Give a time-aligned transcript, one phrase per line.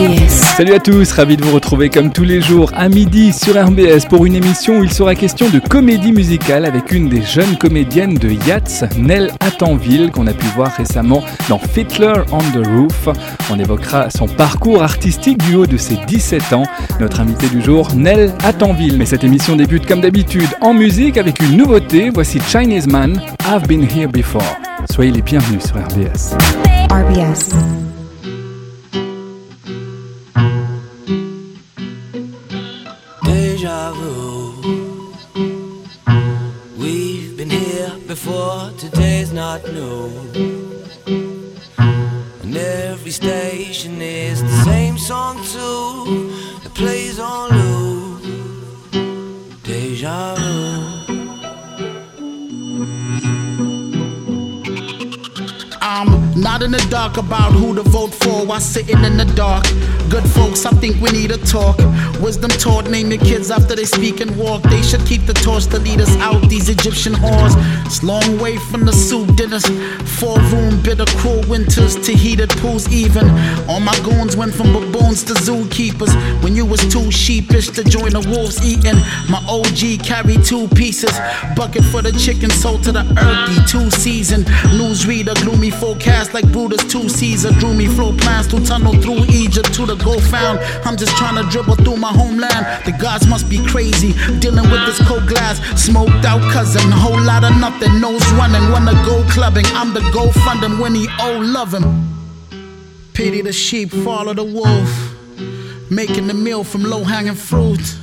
[0.00, 0.30] RBS.
[0.56, 4.06] Salut à tous, ravi de vous retrouver comme tous les jours à midi sur RBS
[4.08, 8.14] pour une émission où il sera question de comédie musicale avec une des jeunes comédiennes
[8.14, 13.08] de Yats, Nell Attenville, qu'on a pu voir récemment dans Fiddler on the Roof.
[13.50, 16.64] On évoquera son parcours artistique du haut de ses 17 ans.
[16.98, 18.96] Notre invité du jour, Nell Attenville.
[18.96, 22.08] Mais cette émission débute comme d'habitude en musique avec une nouveauté.
[22.08, 24.56] Voici Chinese Man, I've Been Here Before.
[24.90, 26.36] Soyez les bienvenus sur RBS.
[26.90, 27.89] RBS.
[38.22, 40.10] Before, today's not new.
[42.42, 46.30] And every station is the same song too.
[46.64, 48.22] It plays on loop.
[49.62, 50.79] Deja vu.
[56.40, 59.64] Not in the dark about who to vote for while sitting in the dark.
[60.08, 61.76] Good folks, I think we need to talk.
[62.20, 64.62] Wisdom taught, name your kids after they speak and walk.
[64.62, 67.54] They should keep the torch to lead us out these Egyptian whores.
[67.86, 69.66] It's long way from the soup dinners.
[70.18, 73.28] Four room, bitter, cruel winters to heated pools, even.
[73.68, 76.12] All my goons went from baboons to zookeepers.
[76.42, 81.12] When you was too sheepish to join the wolves eating, my OG carried two pieces.
[81.54, 84.42] Bucket for the chicken, sold to the earthy, two season.
[84.74, 87.50] Newsreader, gloomy forecast like Brutus, two Caesar.
[87.52, 90.58] Drew me flow plans to tunnel through Egypt to the gold found.
[90.84, 92.84] I'm just trying to dribble through my homeland.
[92.84, 95.58] The gods must be crazy, dealing with this cold glass.
[95.80, 98.00] Smoked out cousin, whole lot of nothing.
[98.00, 99.66] Nose running, wanna go clubbing.
[99.74, 102.08] I'm the go fund him when he owe love him.
[103.14, 105.16] Pity the sheep, follow the wolf.
[105.90, 107.96] Making the meal from low hanging fruit.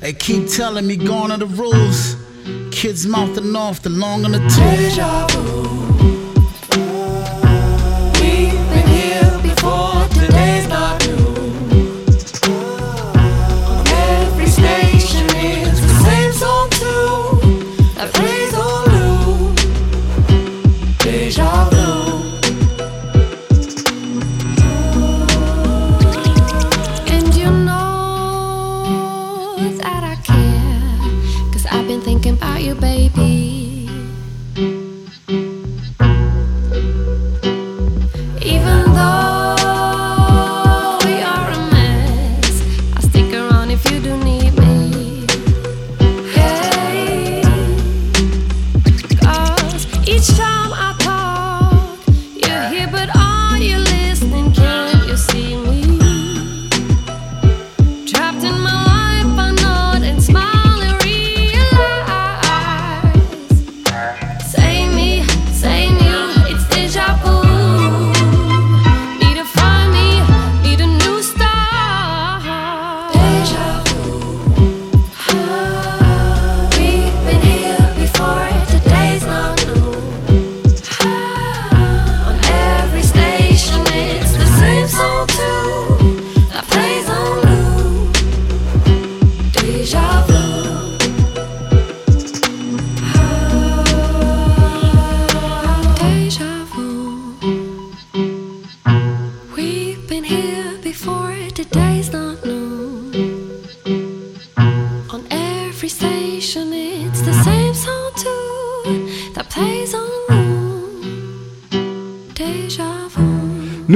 [0.00, 2.16] They keep telling me gone are the rules.
[2.70, 5.85] Kids mouthing off the long on the tooth.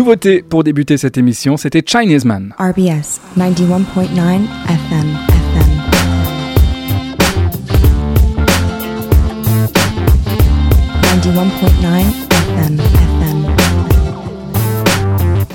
[0.01, 2.55] Nouveauté pour débuter cette émission, c'était Chinese Man.
[2.59, 5.30] RBS 91.9 FM.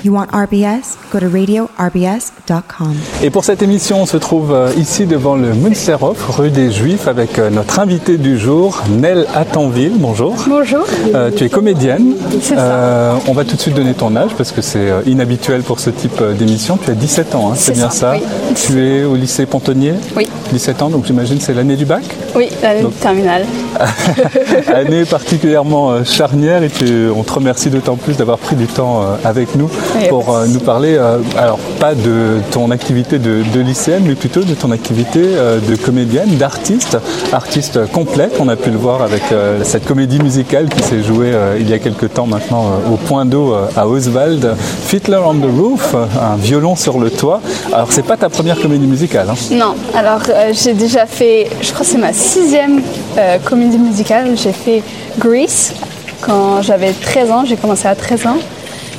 [0.06, 0.96] You want RBS?
[1.12, 2.94] Go to radiorbs.com.
[3.24, 7.08] Et pour cette émission, on se trouve euh, ici devant le Münsterhof, rue des Juifs,
[7.08, 9.94] avec euh, notre invité du jour, Nell Attenville.
[9.96, 10.36] Bonjour.
[10.46, 10.84] Bonjour.
[11.12, 12.12] Euh, tu es comédienne.
[12.40, 12.60] C'est ça.
[12.60, 15.90] Euh, on va tout de suite donner ton âge parce que c'est inhabituel pour ce
[15.90, 16.76] type d'émission.
[16.76, 18.22] Tu as 17 ans, hein, c'est C'est bien ça, ça, oui.
[18.54, 20.28] Tu es au lycée Pontonnier Oui.
[20.52, 22.04] 17 ans, donc j'imagine c'est l'année du bac
[22.36, 23.44] Oui, l'année Donc- terminale.
[24.72, 29.54] Année particulièrement charnière et tu- on te remercie d'autant plus d'avoir pris du temps avec
[29.56, 29.68] nous
[30.08, 34.54] pour euh, nous parler, euh, alors pas de ton activité de, lycéenne, mais plutôt de
[34.54, 36.98] ton activité euh, de comédienne, d'artiste,
[37.32, 38.34] artiste complète.
[38.40, 39.22] On a pu le voir avec
[39.62, 43.54] cette comédie musicale qui s'est jouée il y a quelques temps maintenant au Point d'eau
[43.76, 44.54] à Oswald,
[44.86, 47.40] Fiddler on the Roof, un violon sur le toit.
[47.72, 49.28] Alors c'est pas ta première comédie musicale.
[49.30, 50.20] hein Non, alors
[50.52, 52.82] j'ai déjà fait, je crois que c'est ma sixième
[53.44, 54.36] comédie musicale.
[54.36, 54.82] J'ai fait
[55.18, 55.72] Grease
[56.20, 58.38] quand j'avais 13 ans, j'ai commencé à 13 ans.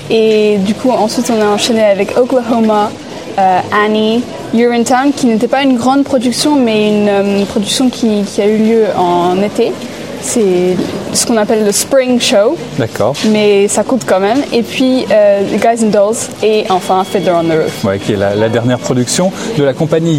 [0.09, 2.89] Et du coup, ensuite, on a enchaîné avec Oklahoma,
[3.38, 4.24] euh, Annie,
[4.54, 8.86] Urinetown, qui n'était pas une grande production, mais une euh, production qui, a eu lieu
[8.98, 9.71] en été.
[11.13, 13.13] Ce qu'on appelle le Spring Show, D'accord.
[13.31, 14.42] mais ça compte quand même.
[14.51, 17.83] Et puis euh, The Guys and Dolls et enfin Fiddler on the Roof.
[17.83, 20.18] Ouais, qui est la, la dernière production de la compagnie.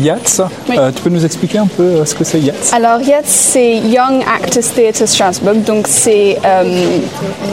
[0.68, 0.76] Oui.
[0.78, 3.76] Euh, tu peux nous expliquer un peu euh, ce que c'est Yachts Alors Yates, c'est
[3.76, 6.98] Young Actors Theatre Strasbourg, donc c'est euh,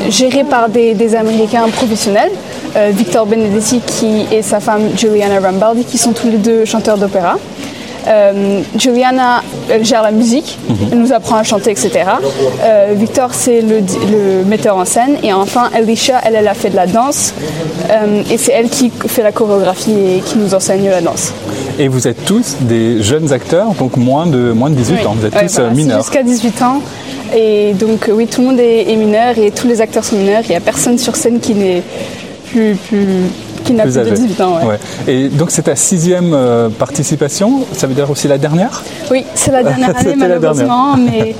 [0.09, 2.31] géré par des, des Américains professionnels.
[2.91, 7.37] Victor Benedetti qui et sa femme Juliana Rambaldi qui sont tous les deux chanteurs d'opéra.
[8.07, 10.57] Euh, Juliana elle gère la musique,
[10.91, 11.91] elle nous apprend à chanter, etc.
[12.63, 13.81] Euh, Victor c'est le,
[14.45, 17.33] metteur en scène et enfin Alicia elle, elle a fait de la danse
[17.91, 21.33] Euh, et c'est elle qui fait la chorégraphie et qui nous enseigne la danse.
[21.77, 25.05] Et vous êtes tous des jeunes acteurs, donc moins de, moins de 18 Oui.
[25.05, 25.15] ans.
[25.19, 26.01] Vous êtes Ouais, tous voilà, euh, mineurs.
[26.01, 26.81] Jusqu'à 18 ans.
[27.35, 30.15] Et donc, euh, oui, tout le monde est, est mineur et tous les acteurs sont
[30.15, 30.41] mineurs.
[30.45, 31.83] Il n'y a personne sur scène qui n'est
[32.51, 33.07] plus, plus,
[33.65, 34.21] qui n'a plus, Plus de âgés.
[34.21, 34.57] 18 ans.
[34.59, 34.65] ouais.
[34.65, 34.79] Ouais.
[35.07, 38.83] Et donc c'est ta sixième euh, participation, ça veut dire aussi la dernière?
[39.11, 40.95] Oui, c'est la dernière année, malheureusement.
[40.97, 41.35] mais,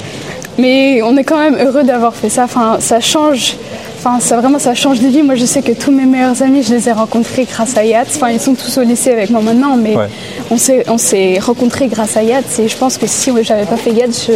[0.57, 2.43] mais on est quand même heureux d'avoir fait ça.
[2.45, 3.55] Enfin, ça change.
[3.97, 5.23] Enfin, ça vraiment, ça change de vie.
[5.23, 8.09] Moi, je sais que tous mes meilleurs amis, je les ai rencontrés grâce à Yates.
[8.15, 10.07] Enfin, ils sont tous au lycée avec moi maintenant, mais Ouais.
[10.51, 12.59] on s'est, on s'est rencontrés grâce à Yates.
[12.59, 14.33] Et je pense que si j'avais pas fait Yates, je,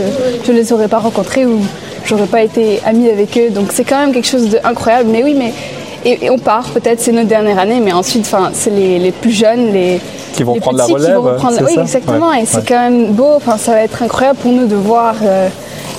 [0.47, 1.59] je les aurais pas rencontrés ou
[2.03, 3.51] j'aurais pas été amie avec eux.
[3.51, 5.09] Donc, c'est quand même quelque chose d'incroyable.
[5.11, 5.53] Mais oui, mais
[6.05, 6.65] et, et on part.
[6.69, 9.99] Peut-être c'est notre dernière année, mais ensuite, enfin, c'est les, les plus jeunes, les
[10.33, 12.29] Qui vont les prendre la petits qui vont reprendre- Oui, ça exactement.
[12.29, 12.43] Ouais.
[12.43, 12.63] Et c'est Ouais.
[12.67, 13.31] quand même beau.
[13.35, 15.47] Enfin, ça va être incroyable pour nous de voir euh,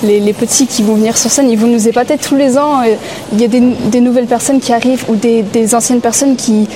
[0.03, 1.49] les, les petits qui vont venir sur scène.
[1.49, 2.81] Ils vont nous épater tous les ans.
[2.81, 2.95] Euh,
[3.33, 6.67] Il y a des, des nouvelles personnes qui arrivent ou des, des anciennes personnes qui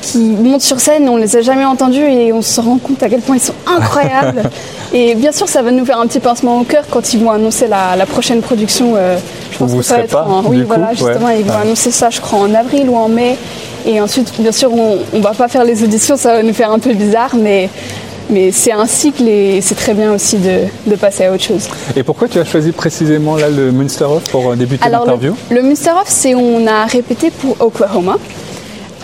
[0.00, 3.08] qui montent sur scène, on les a jamais entendus et on se rend compte à
[3.08, 4.42] quel point ils sont incroyables.
[4.94, 7.30] et bien sûr, ça va nous faire un petit pincement au cœur quand ils vont
[7.30, 8.94] annoncer la, la prochaine production.
[8.96, 9.16] euh,
[9.52, 11.40] je pense Vous que ça va être pas, en, oui, coup, voilà, justement, ouais.
[11.40, 11.62] ils vont Ouais.
[11.62, 13.36] annoncer ça, je crois, en avril ou en mai.
[13.86, 16.70] Et ensuite, bien sûr, on, on va pas faire les auditions, ça va nous faire
[16.70, 17.68] un peu bizarre, mais
[18.30, 21.66] mais c'est un cycle et c'est très bien aussi de, de passer à autre chose.
[21.96, 25.34] Et pourquoi tu as choisi précisément là le Münsterhof pour euh, débuter Alors le, l'interview?
[25.50, 28.18] le Munsterhof, c'est où on a répété pour Oklahoma.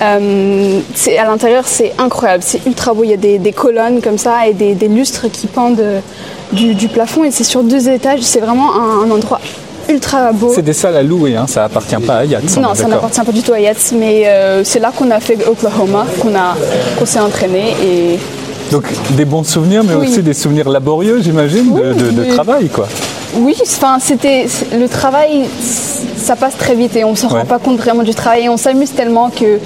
[0.02, 0.80] Euh,
[1.18, 3.04] à l'intérieur, c'est incroyable, c'est ultra beau.
[3.04, 6.00] Il y a des, des colonnes comme ça et des, des lustres qui pendent euh,
[6.52, 8.20] du, du plafond et c'est sur deux étages.
[8.22, 9.40] C'est vraiment un, un endroit
[9.88, 10.50] ultra beau.
[10.54, 12.54] C'est des salles à louer, hein, ça appartient pas à Yachts.
[12.56, 15.20] on Non, ça n'appartient pas du tout à Yates, mais euh, c'est là qu'on a
[15.20, 16.30] fait Oklahoma, qu'on
[16.98, 18.18] qu'on s'est entraîné et
[18.72, 20.08] Donc des bons souvenirs, mais Oui.
[20.08, 22.28] aussi des souvenirs laborieux, j'imagine, de, Oui, de- de oui.
[22.30, 22.88] travail, quoi.
[23.36, 24.46] Oui, enfin, c'était
[24.78, 25.44] le travail,
[26.16, 27.44] ça passe très vite et on se rend Ouais.
[27.44, 28.44] pas compte vraiment du travail.
[28.44, 29.58] Et on s'amuse tellement que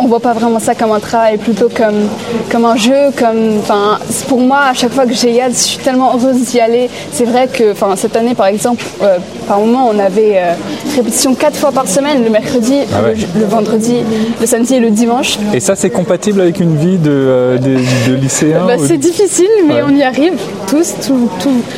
[0.00, 2.08] on voit pas vraiment ça comme un travail, plutôt comme
[2.50, 5.78] comme un jeu, comme enfin, pour moi à chaque fois que j'ai Yad, je suis
[5.78, 6.88] tellement heureuse d'y aller.
[7.12, 9.18] C'est vrai que enfin cette année par exemple, euh,
[9.48, 10.52] par moment on avait euh,
[10.94, 13.14] répétition quatre fois par semaine, le mercredi, Ah ouais.
[13.34, 13.96] le, le vendredi,
[14.40, 15.38] le samedi et le dimanche.
[15.52, 17.76] Et ça, c'est compatible avec une vie de, euh, de,
[18.10, 19.82] de lycéen Bah, ou- c'est difficile, mais Ouais.
[19.88, 20.34] on y arrive
[20.68, 20.94] tous.
[21.06, 21.28] Tout-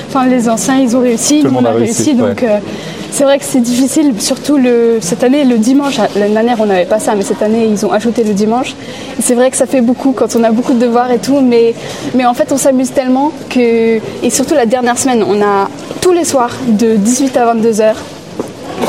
[0.08, 2.14] enfin, les anciens, ils ont réussi, Nous, on a réussi, réussi.
[2.14, 2.48] donc, ouais.
[2.48, 2.58] euh,
[3.10, 5.98] c'est vrai que c'est difficile, surtout le, cette année, le dimanche.
[6.16, 8.74] L'année dernière, on n'avait pas ça, mais cette année, ils ont ajouté le dimanche.
[9.22, 11.74] C'est vrai que ça fait beaucoup quand on a beaucoup de devoirs et tout, mais,
[12.14, 13.96] mais en fait, on s'amuse tellement que.
[14.22, 15.68] Et surtout la dernière semaine, on a
[16.02, 17.96] tous les soirs de 18 à 22 heures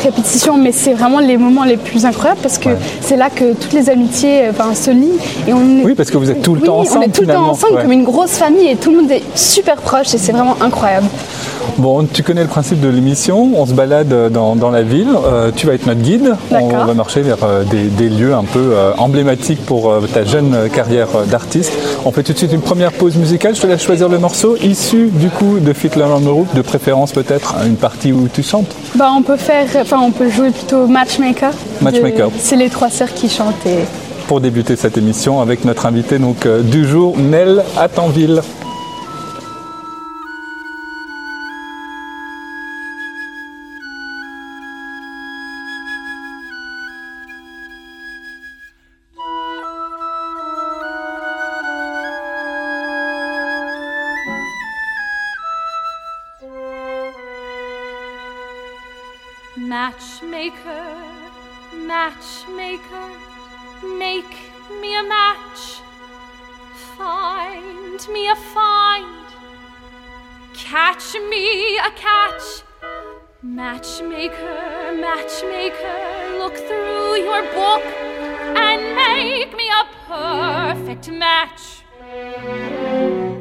[0.03, 2.69] répétition, mais c'est vraiment les moments les plus incroyables parce que
[3.01, 5.17] c'est là que toutes les amitiés euh, enfin, se lient.
[5.47, 7.09] Et on est- Oui, parce que vous êtes tout le Oui, temps on ensemble, est
[7.09, 7.81] tout le temps ensemble ouais.
[7.81, 11.07] comme une grosse famille et tout le monde est super proche et c'est vraiment incroyable.
[11.77, 15.49] Bon, tu connais le principe de l'émission, on se balade dans, dans la ville, euh,
[15.55, 18.59] tu vas être notre guide, on va marcher vers euh, des, des lieux un peu
[18.73, 21.71] euh, emblématiques pour euh, ta jeune carrière d'artiste.
[22.05, 24.57] On fait tout de suite une première pause musicale, je te laisse choisir le morceau
[24.61, 28.67] issu du coup de on the Roof, de préférence peut-être une partie où tu chantes.
[28.95, 31.51] Bah, on peut faire, enfin on peut jouer plutôt Matchmaker.
[31.81, 32.27] Matchmaker.
[32.27, 33.79] De- C'est les trois sœurs qui chantent et
[34.27, 38.41] Pour débuter cette émission avec notre invité donc du jour, Nell Attenville.
[62.69, 64.35] Matchmaker, make
[64.81, 65.81] me a match.
[66.97, 69.25] Find me a find.
[70.53, 72.63] Catch me a catch.
[73.41, 77.83] Matchmaker, matchmaker, look through your book
[78.55, 81.81] and make me a perfect match.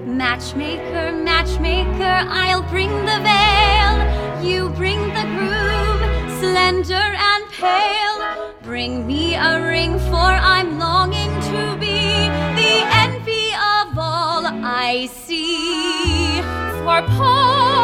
[0.06, 3.96] Matchmaker, matchmaker, I'll bring the veil.
[4.42, 8.54] You bring the groom, slender and pale.
[8.62, 12.28] Bring me a ring, for I'm longing to be
[12.60, 12.74] the
[13.04, 16.40] envy of all I see.
[16.78, 17.77] For Papa,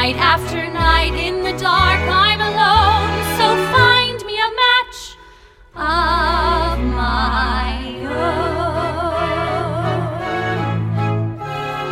[0.00, 3.12] Night after night in the dark, I'm alone.
[3.36, 5.18] So find me a match
[5.76, 7.68] of my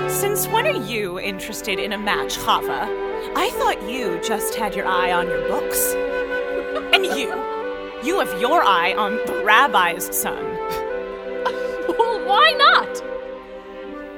[0.00, 0.08] own.
[0.08, 2.88] Since when are you interested in a match, Chava?
[3.36, 5.92] I thought you just had your eye on your books.
[6.94, 7.34] And you,
[8.02, 10.42] you have your eye on the rabbi's son.
[11.98, 13.17] Well, why not?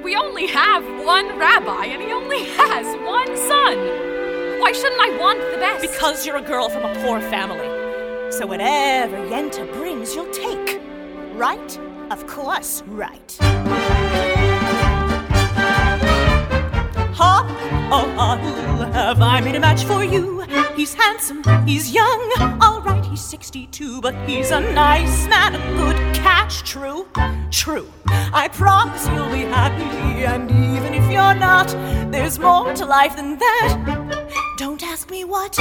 [0.03, 3.77] We only have one rabbi, and he only has one son.
[4.59, 5.83] Why shouldn't I want the best?
[5.83, 7.69] Because you're a girl from a poor family.
[8.33, 10.81] So whatever Yenta brings, you'll take.
[11.35, 11.79] Right?
[12.11, 13.37] Of course, right.
[17.15, 17.45] Ha!
[17.93, 18.07] Oh,
[18.93, 20.41] have I made a match for you?
[20.77, 22.33] He's handsome, he's young.
[22.63, 26.63] All right, he's 62, but he's a nice man, a good catch.
[26.63, 27.09] True?
[27.51, 27.91] True.
[28.07, 31.69] I promise you'll be happy, and even if you're not,
[32.13, 34.31] there's more to life than that.
[34.57, 35.55] Don't ask me what.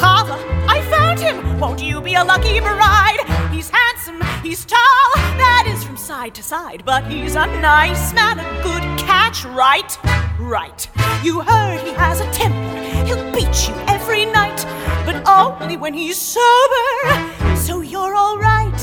[0.00, 0.36] Chava,
[0.68, 1.58] I found him!
[1.58, 3.20] Won't you be a lucky bride?
[3.50, 8.38] He's handsome, he's tall, that is from side to side, but he's a nice man,
[8.38, 9.98] a good catch, right?
[10.38, 10.88] Right.
[11.22, 12.69] You heard he has a temper,
[13.10, 14.64] he'll beat you every night,
[15.04, 18.80] but only when he's sober, so you're alright.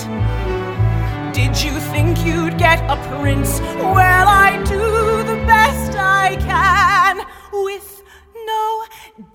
[1.33, 3.61] Did you think you'd get a prince?
[3.95, 4.83] Well, I do
[5.31, 8.03] the best I can with
[8.45, 8.83] no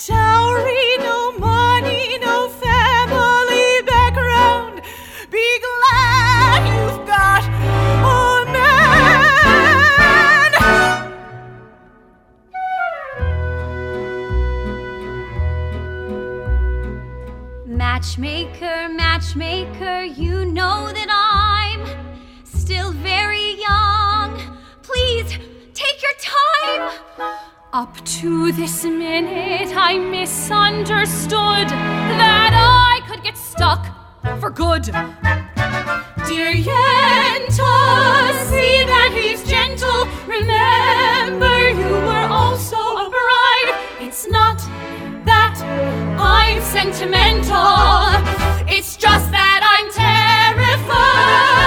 [0.07, 2.49] dowry, no money, no
[18.03, 21.87] Matchmaker, matchmaker, you know that I'm
[22.45, 24.59] still very young.
[24.83, 25.39] Please
[25.73, 26.99] take your time.
[27.73, 33.87] Up to this minute, I misunderstood that I could get stuck
[34.41, 34.83] for good.
[36.27, 37.73] Dear Yenta,
[38.51, 40.09] see that he's gentle.
[40.27, 43.79] Remember, you were also a bride.
[44.01, 44.61] It's not
[46.33, 48.17] I'm sentimental,
[48.67, 51.62] it's just that I'm terrified.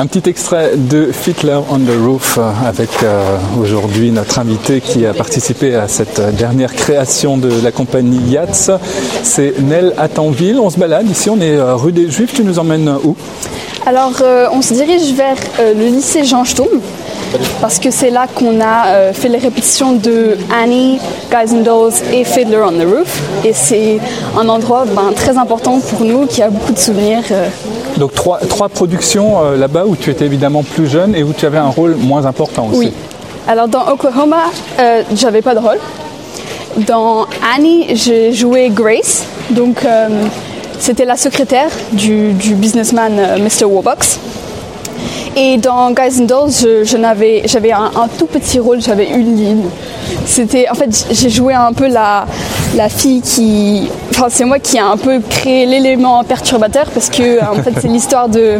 [0.00, 5.04] Un petit extrait de Fiddler on the Roof euh, avec euh, aujourd'hui notre invité qui
[5.04, 8.78] a participé à cette dernière création de la compagnie Yats.
[9.22, 10.58] C'est Nel Attenville.
[10.58, 12.32] On se balade ici, on est euh, rue des Juifs.
[12.32, 13.14] Tu nous emmènes où?
[13.84, 16.80] Alors, on se dirige vers le lycée Jean Sturm
[17.60, 20.98] parce que c'est là qu'on a fait les répétitions de Annie,
[21.30, 23.20] Guys and Dolls et Fiddler on the Roof.
[23.44, 23.98] Et c'est
[24.38, 27.24] un endroit ben, très important pour nous qui a beaucoup de souvenirs.
[27.98, 31.46] Donc trois, trois productions euh, là-bas où tu étais évidemment plus jeune et où tu
[31.46, 32.78] avais un rôle moins important aussi.
[32.78, 32.92] Oui.
[33.48, 34.44] Alors dans Oklahoma,
[34.78, 35.78] euh, j'avais pas de rôle.
[36.86, 39.24] Dans Annie, j'ai joué Grace.
[39.50, 40.08] Donc euh,
[40.78, 43.64] c'était la secrétaire du, du businessman Mr.
[43.64, 44.18] Warbucks.
[45.36, 49.08] Et dans Guys and Dolls, je, je n'avais, j'avais un, un tout petit rôle, j'avais
[49.08, 49.64] une ligne.
[50.26, 52.26] C'était, en fait, j'ai joué un peu la,
[52.76, 57.42] la fille qui, enfin, c'est moi qui a un peu créé l'élément perturbateur parce que,
[57.44, 58.58] en fait, c'est l'histoire de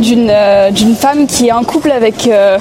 [0.00, 2.58] d'une euh, d'une femme qui est en couple avec euh,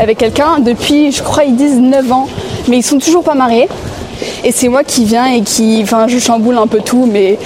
[0.00, 2.28] avec quelqu'un depuis, je crois, ils disent 9 ans,
[2.68, 3.68] mais ils sont toujours pas mariés.
[4.44, 7.38] Et c'est moi qui viens et qui, enfin, je chamboule un peu tout, mais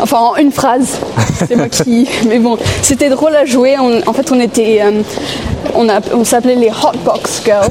[0.00, 0.98] enfin en une phrase.
[1.46, 3.76] C'est moi qui, mais bon, c'était drôle à jouer.
[3.78, 5.02] On- en fait, on était, euh,
[6.14, 7.70] on, s'appelait les Hot Box Girls.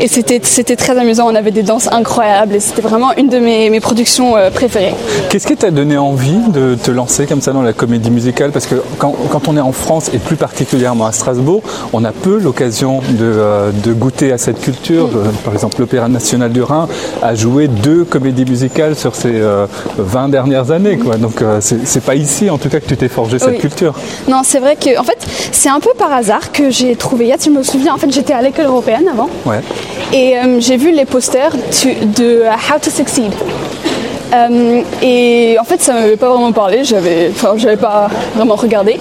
[0.00, 1.26] et c'était, très amusant.
[1.28, 4.94] On avait des danses incroyables et c'était vraiment une de mes, mes productions euh, préférées.
[5.28, 8.50] Qu'est-ce qui t'a donné envie de te lancer comme ça dans la comédie musicale?
[8.52, 12.12] Parce que quand, quand on est en France et plus particulièrement à Strasbourg, on a
[12.12, 15.08] peu l'occasion de, euh, de goûter à cette culture.
[15.44, 16.88] Par exemple, l'Opéra national du Rhin
[17.22, 19.66] a joué deux comédies musicales sur ces euh,
[19.98, 20.98] 20 dernières années.
[20.98, 21.16] Quoi.
[21.16, 23.94] Donc euh, c'est pas ici en tout cas que tu t'es forgé cette culture.
[24.28, 25.18] Non, c'est vrai que, en fait,
[25.52, 27.44] c'est un peu par hasard que j'ai trouvé Yates.
[27.44, 29.28] Je me souviens, en fait, j'étais à l'école européenne avant.
[29.44, 29.60] Ouais.
[30.12, 33.32] Et euh, j'ai vu les posters de euh, How to Succeed.
[34.32, 38.98] Euh, et en fait, ça m'avait pas vraiment parlé, j'avais, enfin, j'avais pas vraiment regardé.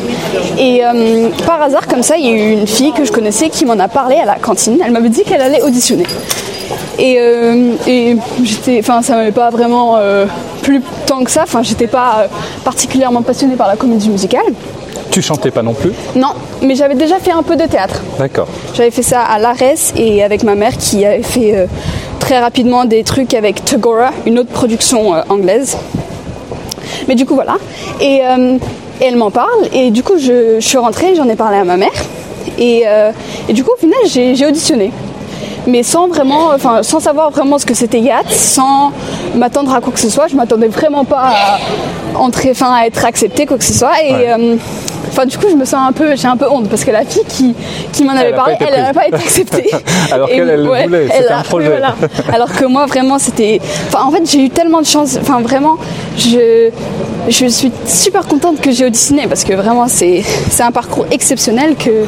[0.59, 3.49] Et euh, par hasard, comme ça, il y a eu une fille que je connaissais
[3.49, 4.79] qui m'en a parlé à la cantine.
[4.85, 6.05] Elle m'avait dit qu'elle allait auditionner.
[6.99, 10.25] Et, euh, et j'étais, enfin, ça m'avait pas vraiment euh,
[10.61, 11.43] plu tant que ça.
[11.43, 12.27] Enfin, j'étais pas euh,
[12.63, 14.45] particulièrement passionnée par la comédie musicale.
[15.09, 15.91] Tu chantais pas non plus?
[16.15, 18.01] Non, mais j'avais déjà fait un peu de théâtre.
[18.17, 18.47] D'accord.
[18.73, 21.65] J'avais fait ça à l'ARES et avec ma mère qui avait fait euh,
[22.19, 25.77] très rapidement des trucs avec Tagora, une autre production euh, anglaise.
[27.07, 27.57] Mais du coup, voilà.
[28.01, 28.57] Et, euh,
[29.01, 31.63] et elle m'en parle et du coup, je, je suis rentrée, j'en ai parlé à
[31.63, 31.89] ma mère.
[32.59, 32.83] Et,
[33.49, 34.91] et du coup, au final, j'ai auditionné.
[35.67, 38.91] Mais sans vraiment, enfin, sans savoir vraiment ce que c'était Yacht, sans
[39.35, 40.27] m'attendre à quoi que ce soit.
[40.27, 41.57] Je m'attendais vraiment pas à
[42.19, 44.01] entrer, enfin, à être acceptée, quoi que ce soit.
[44.03, 44.33] Et, Ouais.
[44.37, 44.55] euh,
[45.09, 47.05] Enfin, du coup, je me sens un peu, j'ai un peu honte parce que la
[47.05, 47.55] fille qui,
[47.91, 49.69] qui m'en avait Elle parlé, elle n'a pas été acceptée.
[50.11, 51.95] Alors qu'elle, elle le ouais, voulait, c'était oui, voilà.
[52.33, 53.59] Alors que moi, vraiment, c'était.
[53.87, 55.17] Enfin, en fait, j'ai eu tellement de chance.
[55.21, 55.77] Enfin, vraiment,
[56.17, 56.69] je,
[57.29, 61.75] je suis super contente que j'ai auditionné parce que vraiment, c'est, c'est un parcours exceptionnel
[61.75, 62.05] que,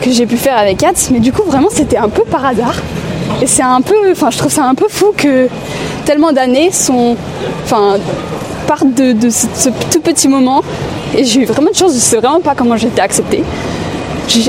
[0.00, 1.10] que j'ai pu faire avec Katz.
[1.10, 2.76] Mais du coup, vraiment, c'était un peu par hasard.
[3.40, 3.94] Et c'est un peu.
[4.10, 5.48] Enfin, je trouve ça un peu fou que
[6.04, 7.16] tellement d'années sont.
[7.64, 7.96] Enfin,
[8.66, 10.62] partent de, de ce, ce tout petit moment.
[11.16, 13.42] Et j'ai eu vraiment de chance, je sais vraiment pas comment j'ai été acceptée.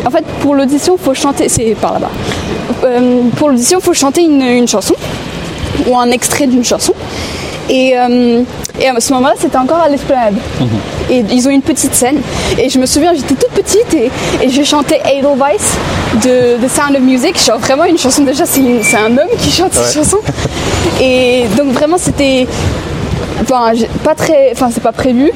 [0.06, 1.50] En fait, pour l'audition, faut chanter.
[1.50, 2.12] C'est par là-bas.
[2.86, 4.96] Euh, pour l'audition, faut chanter une, une chanson
[5.88, 6.94] ou un extrait d'une chanson.
[7.70, 8.44] Et, euh,
[8.80, 10.36] et à ce moment-là, c'était encore à l'esplanade.
[11.10, 12.18] Et ils ont une petite scène.
[12.58, 15.74] Et je me souviens, j'étais toute petite et, et je chantais Edelweiss
[16.24, 17.36] de The Sound of Music.
[17.44, 18.62] Genre vraiment une chanson, déjà, c'est
[18.96, 20.18] un homme qui chante cette chanson.
[21.02, 22.48] Et donc vraiment, c'était
[23.44, 25.32] Enfin, pas très, enfin c'est pas prévu.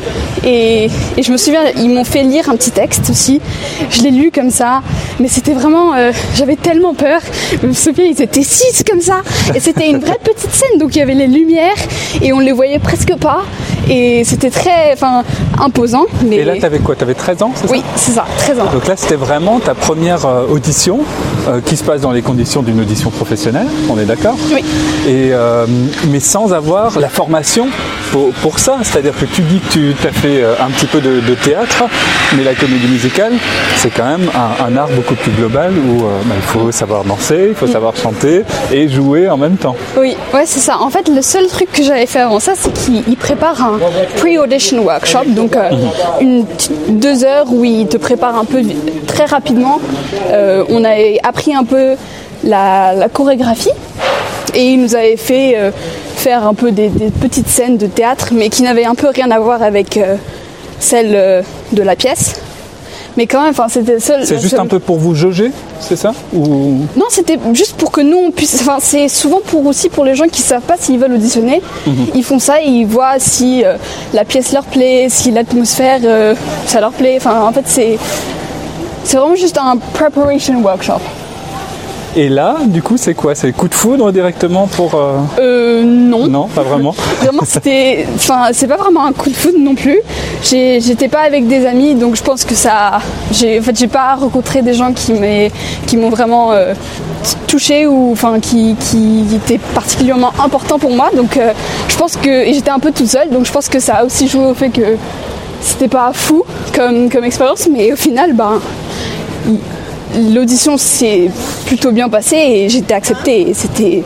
[0.45, 3.41] Et, et je me souviens, ils m'ont fait lire un petit texte aussi.
[3.89, 4.81] Je l'ai lu comme ça,
[5.19, 7.21] mais c'était vraiment, euh, j'avais tellement peur.
[7.61, 9.21] Je me souviens, ils étaient six comme ça,
[9.55, 10.79] et c'était une vraie petite scène.
[10.79, 11.75] Donc il y avait les lumières
[12.21, 13.43] et on les voyait presque pas.
[13.89, 15.23] Et c'était très, enfin,
[15.59, 16.05] imposant.
[16.25, 16.95] Mais Et là, t'avais quoi?
[16.95, 17.73] T'avais 13 ans, c'est ça?
[17.73, 18.65] Oui, c'est ça, 13 ans.
[18.73, 20.99] Donc là, c'était vraiment ta première euh, audition
[21.47, 24.35] euh, qui se passe dans les conditions d'une audition professionnelle, on est d'accord?
[24.53, 24.63] Oui.
[25.07, 25.65] Et, euh,
[26.09, 27.67] mais sans avoir la formation
[28.11, 28.77] pour, pour ça.
[28.83, 31.83] C'est-à-dire que tu dis que tu as fait euh, un petit peu de, de théâtre,
[32.35, 33.33] mais la comédie musicale,
[33.77, 37.03] c'est quand même un, un art beaucoup plus global où euh, bah, il faut savoir
[37.03, 39.75] danser, il faut savoir chanter et jouer en même temps.
[39.97, 40.79] Oui, ouais, c'est ça.
[40.79, 43.79] En fait, le seul truc que j'avais fait avant ça, c'est qu'il il prépare un
[44.17, 45.69] pre-audition workshop, donc euh,
[46.21, 48.61] une petite- deux heures où il te prépare un peu
[49.07, 49.79] très rapidement.
[50.31, 51.95] Euh, on avait appris un peu
[52.43, 53.71] la, la chorégraphie
[54.55, 55.71] et il nous avait fait euh,
[56.15, 59.29] faire un peu des, des petites scènes de théâtre, mais qui n'avaient un peu rien
[59.31, 60.15] à voir avec euh,
[60.79, 62.41] celles euh, de la pièce.
[63.17, 64.23] Mais quand même, enfin, c'était le seul.
[64.27, 67.91] C'est juste seule- un peu pour vous jauger, c'est ça Ou non, c'était juste pour
[67.91, 68.61] que nous on puisse.
[68.61, 71.61] Enfin, c'est souvent pour aussi pour les gens qui savent pas s'ils veulent auditionner.
[72.13, 73.75] Ils font ça et ils voient si euh,
[74.13, 76.35] la pièce leur plaît, si l'atmosphère euh,
[76.67, 77.15] ça leur plaît.
[77.17, 77.97] Enfin, en fait, c'est
[79.03, 80.99] c'est vraiment juste un preparation workshop.
[82.19, 83.35] Et là, du coup, c'est quoi?
[83.35, 84.95] C'est coup de foudre directement pour...
[84.95, 86.27] euh, Euh, non.
[86.27, 86.95] Non, pas vraiment.
[87.21, 88.07] Vraiment, c'était.
[88.15, 89.99] Enfin, c'est pas vraiment un coup de foudre non plus.
[90.41, 92.97] J'étais pas avec des amis, donc je pense que ça.
[92.97, 95.13] En fait, j'ai pas rencontré des gens qui
[95.97, 96.73] m'ont vraiment euh,
[97.47, 101.11] touché ou enfin qui, qui étaient particulièrement importants pour moi.
[101.15, 101.51] Donc, euh,
[101.87, 104.05] je pense que et j'étais un peu toute seule, donc je pense que ça a
[104.05, 104.97] aussi joué au fait que
[105.61, 106.43] c'était pas fou
[106.75, 108.59] comme comme expérience, mais au final, ben.
[110.33, 111.29] L'audition s'est
[111.65, 114.03] plutôt bien passée et j'étais acceptée c'était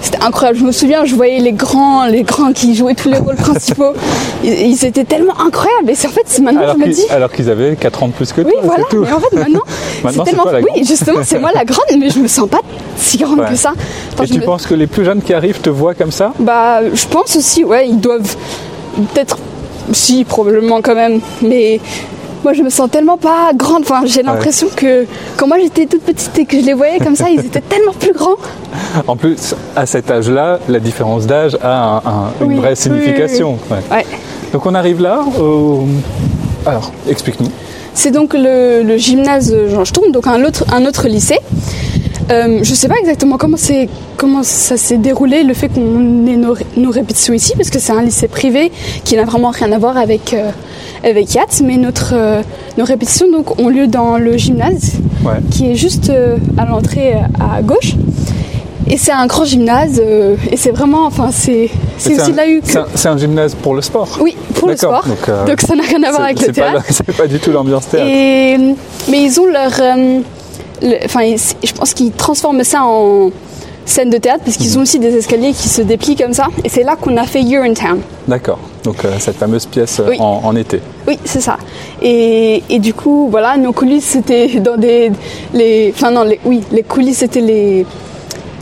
[0.00, 0.58] c'était incroyable.
[0.58, 3.92] Je me souviens, je voyais les grands, les grands qui jouaient tous les rôles principaux.
[4.44, 5.88] Ils, ils étaient tellement incroyables.
[5.88, 7.06] Et en fait, maintenant Alors je me qu'ils dis.
[7.08, 8.82] alors qu'ils avaient 4 ans de plus que Oui, toi, voilà.
[8.90, 9.02] c'est tout.
[9.02, 9.60] Mais en fait, maintenant,
[10.04, 10.50] Maintenant, c'est tellement.
[10.50, 12.60] toi oui, justement, c'est moi la grande, mais je me sens pas
[12.98, 13.46] si grande Ouais.
[13.48, 13.72] que ça.
[14.22, 16.34] Et tu me- penses que les plus jeunes qui arrivent te voient comme ça?
[16.38, 18.36] Bah, je pense aussi, ouais, ils doivent
[19.14, 19.38] peut-être,
[19.92, 21.80] si, probablement quand même, mais
[22.44, 23.82] moi je me sens tellement pas grande.
[23.82, 27.16] Enfin, j'ai l'impression que quand moi j'étais toute petite et que je les voyais comme
[27.16, 28.36] ça, ils étaient tellement plus grands.
[29.08, 32.76] En plus, à cet âge-là, la différence d'âge a un- un- une Oui, vraie oui,
[32.76, 33.58] signification.
[33.70, 34.04] Ouais.
[34.52, 35.20] Donc on arrive là.
[35.40, 35.86] au-
[36.66, 37.50] Alors, explique-nous.
[37.94, 41.38] C'est donc le, le gymnase Jean Sturm, donc un autre, un autre lycée.
[42.30, 46.36] Euh, je sais pas exactement comment, c'est, comment ça s'est déroulé, le fait qu'on ait
[46.36, 48.72] nos, nos répétitions ici, parce que c'est un lycée privé
[49.04, 50.50] qui n'a vraiment rien à voir avec, euh,
[51.02, 52.40] avec mais notre, euh,
[52.78, 54.92] nos répétitions donc, ont lieu dans le gymnase,
[55.24, 55.34] Ouais.
[55.50, 57.92] qui est juste euh, à l'entrée à gauche.
[58.90, 62.60] Et c'est un grand gymnase, euh, et c'est vraiment, enfin, c'est, aussi un- là où...
[62.94, 64.18] c'est un, gymnase pour le sport.
[64.20, 65.06] Oui, pour le sport.
[65.06, 66.74] donc, euh, Donc, ça n'a rien à voir avec le théâtre.
[66.74, 68.06] la- C'est pas du tout l'ambiance théâtre.
[68.10, 68.58] Et,
[69.10, 69.72] mais ils ont leur.
[69.80, 70.20] euh,
[70.84, 73.30] le- Enfin, je pense qu'ils transforment ça en
[73.86, 74.62] scène de théâtre parce Mhm.
[74.62, 76.46] qu'ils ont aussi des escaliers qui se déplient comme ça.
[76.64, 78.00] Et c'est là qu'on a fait Urinetown.
[78.26, 78.58] D'accord.
[78.82, 80.16] Donc euh, cette fameuse pièce euh, Oui.
[80.20, 80.80] en, en été.
[81.06, 81.58] Oui, c'est ça.
[82.00, 85.10] Et, et du coup, voilà, nos coulisses c'était dans des.
[85.52, 87.84] Les, enfin, non, les, oui, les coulisses c'était les.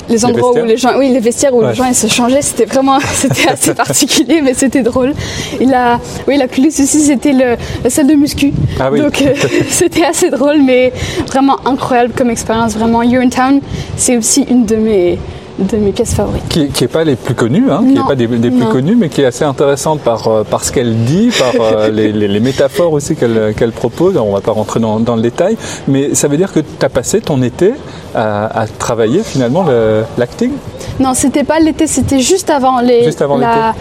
[0.09, 1.69] Les endroits où les gens, oui, les vestiaires où Ouais.
[1.71, 5.15] les gens ils se changeaient, c'était vraiment, c'était assez particulier, mais c'était drôle.
[5.61, 8.53] Et la, oui, la coulisse aussi, c'était le, la salle de muscu.
[8.81, 9.01] Ah oui.
[9.01, 9.35] Donc, euh,
[9.71, 10.93] c'était assez drôle, mais
[11.29, 12.75] vraiment incroyable comme expérience.
[12.75, 13.61] Vraiment, Urinetown,
[13.97, 15.19] c'est aussi une de mes,
[15.59, 16.43] de mes pièces favorites.
[16.49, 19.09] Qui n'est pas les plus connues, hein, qui n'est pas des, des plus connues, mais
[19.09, 22.41] qui est assez intéressante par, euh, par ce qu'elle dit, par euh, les, les- les
[22.41, 24.17] métaphores aussi qu'elle qu'elle propose.
[24.17, 25.57] On ne va pas rentrer dans, dans le détail,
[25.89, 27.73] mais ça veut dire que tu as passé ton été
[28.15, 30.53] à, à travailler finalement le- l'acting?
[31.01, 32.81] Non, c'était pas l'été, c'était juste avant.
[32.81, 33.75] Les, Juste avant la,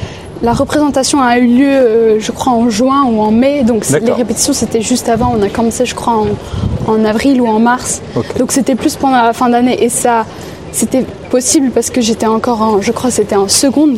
[0.43, 3.63] la représentation a eu lieu, euh, je crois, en juin ou en mai.
[3.63, 5.33] Donc les répétitions, c'était juste avant.
[5.37, 8.01] On a commencé, je crois, en, en avril ou en mars.
[8.39, 9.83] Donc c'était plus pendant la fin d'année.
[9.83, 10.25] Et ça,
[10.71, 13.97] c'était possible parce que j'étais encore en, je crois, c'était en seconde.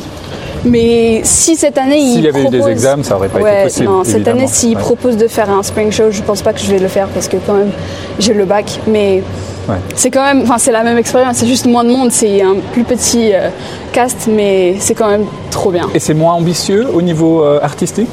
[0.65, 3.49] Mais si cette année S'il ils y avait eu des examens, ça aurait pas été
[3.49, 4.39] Ouais, possible, Non, cette évidemment.
[4.39, 4.81] année, s'ils Ouais.
[4.81, 7.27] proposent de faire un spring show, je pense pas que je vais le faire parce
[7.27, 7.71] que quand même,
[8.17, 8.79] j'ai le bac.
[8.87, 9.21] Mais
[9.67, 9.75] Ouais.
[9.95, 12.55] c'est quand même, enfin c'est la même expérience, c'est juste moins de monde, c'est un
[12.73, 13.49] plus petit euh,
[13.91, 15.87] cast, mais c'est quand même trop bien.
[15.93, 18.09] Et c'est moins ambitieux au niveau euh, artistique?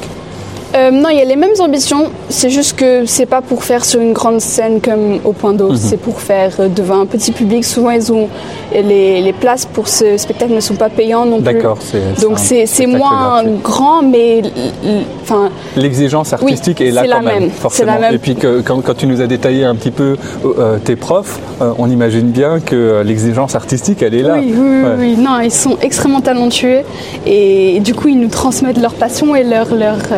[0.73, 3.83] Euh, non, il y a les mêmes ambitions, c'est juste que c'est pas pour faire
[3.83, 7.33] sur une grande scène comme au Point d'eau, c'est pour faire euh, devant un petit
[7.33, 7.65] public.
[7.65, 8.29] Souvent, ils ont
[8.73, 11.53] les, les places pour ce spectacle ne sont pas payantes non plus.
[11.55, 13.51] D'accord, c'est- c'est un Donc c'est moins gratuit.
[13.61, 14.41] grand, mais
[15.23, 17.91] enfin L'exigence artistique Oui, est là quand la même, même, forcément.
[17.93, 18.15] c'est la même.
[18.15, 21.39] Et puis que, quand, quand tu nous as détaillé un petit peu euh, tes profs,
[21.61, 24.35] euh, on imagine bien que l'exigence artistique, elle est là.
[24.39, 24.95] Oui, oui, oui, Ouais.
[24.99, 25.15] oui.
[25.17, 26.79] Non, ils sont extrêmement talentueux
[27.25, 30.15] et du coup, ils nous transmettent leur passion et leur, leur, euh,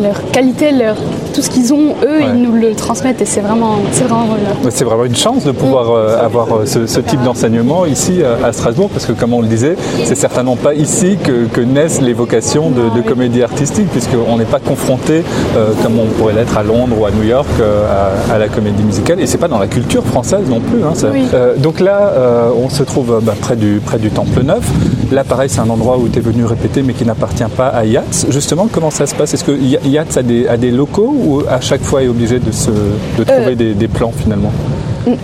[0.00, 0.96] leur qualité, leur,
[1.34, 2.26] tout ce qu'ils ont, eux, Ouais.
[2.34, 4.26] ils nous le transmettent et c'est vraiment, c'est vraiment
[4.70, 8.34] C'est vraiment une chance de pouvoir euh, avoir euh, ce, ce type d'enseignement ici euh,
[8.44, 12.00] à Strasbourg, parce que comme on le disait, c'est certainement pas ici que, que naissent
[12.00, 15.22] les vocations de, de comédie artistique, puisqu'on n'est pas confronté,
[15.56, 18.82] euh, comme on pourrait l'être à Londres ou à New York, à, à la comédie
[18.82, 20.82] musicale, et c'est pas dans la culture française non plus.
[20.84, 21.08] hein, ça.
[21.12, 21.26] Oui.
[21.58, 22.12] Donc là,
[22.56, 24.64] on se trouve bah, près, du, près du Temple Neuf.
[25.12, 27.84] Là, pareil, c'est un endroit où tu es venu répéter, mais qui n'appartient pas à
[27.84, 28.26] Yates.
[28.30, 29.34] Justement, comment ça se passe?
[29.34, 29.44] Est-ce
[29.90, 33.24] Yates a des, a des locaux ou à chaque fois est obligé de, se, de
[33.24, 34.52] trouver Euh, des, des plans finalement?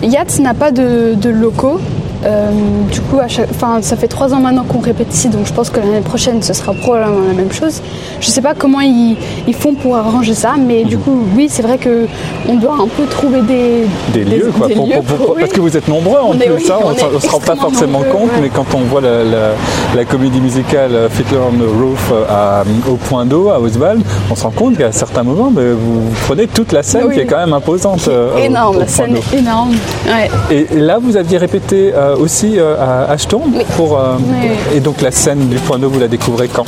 [0.03, 1.79] Yates n'a pas de, de locaux.
[2.27, 2.49] Euh,
[2.91, 5.53] du coup, à chaque, enfin, ça fait trois ans maintenant qu'on répète ici, donc je
[5.53, 7.81] pense que l'année prochaine, ce sera probablement la même chose.
[8.19, 9.15] Je sais pas comment ils,
[9.47, 12.05] ils font pour arranger ça, mais du coup, oui, c'est vrai que
[12.49, 15.35] on doit un peu trouver des, des lieux, quoi, des pour- lieux pour- pour- pour-
[15.35, 15.41] oui.
[15.41, 17.39] parce que vous êtes nombreux en On est- oui, hein, on ne se est rend
[17.39, 18.41] pas forcément nombreux, compte, ouais.
[18.41, 19.53] mais quand on voit la, la-
[19.95, 24.01] la comédie musicale euh, Fiddler on the Roof euh, à- au point d'eau à Oswald,
[24.29, 27.13] on se rend compte qu'à certains moments, vous prenez toute la scène Oui.
[27.15, 28.05] qui est quand même imposante.
[28.09, 29.71] euh, au- énorme, au la scène est énorme.
[30.05, 30.29] Ouais.
[30.53, 33.63] Et là, vous aviez répété euh, aussi euh, à Ashton Oui.
[33.75, 34.49] pour, euh, Oui.
[34.75, 36.65] et donc la scène du point d'eau, vous la découvrez quand?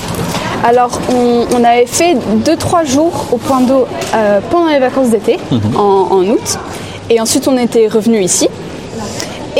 [0.64, 3.86] Alors, on, on avait fait 2-3 jours au point d'eau
[4.16, 5.78] euh, pendant les vacances d'été, Mhm.
[5.78, 6.58] en, en août.
[7.10, 8.48] Et ensuite, on était revenu ici.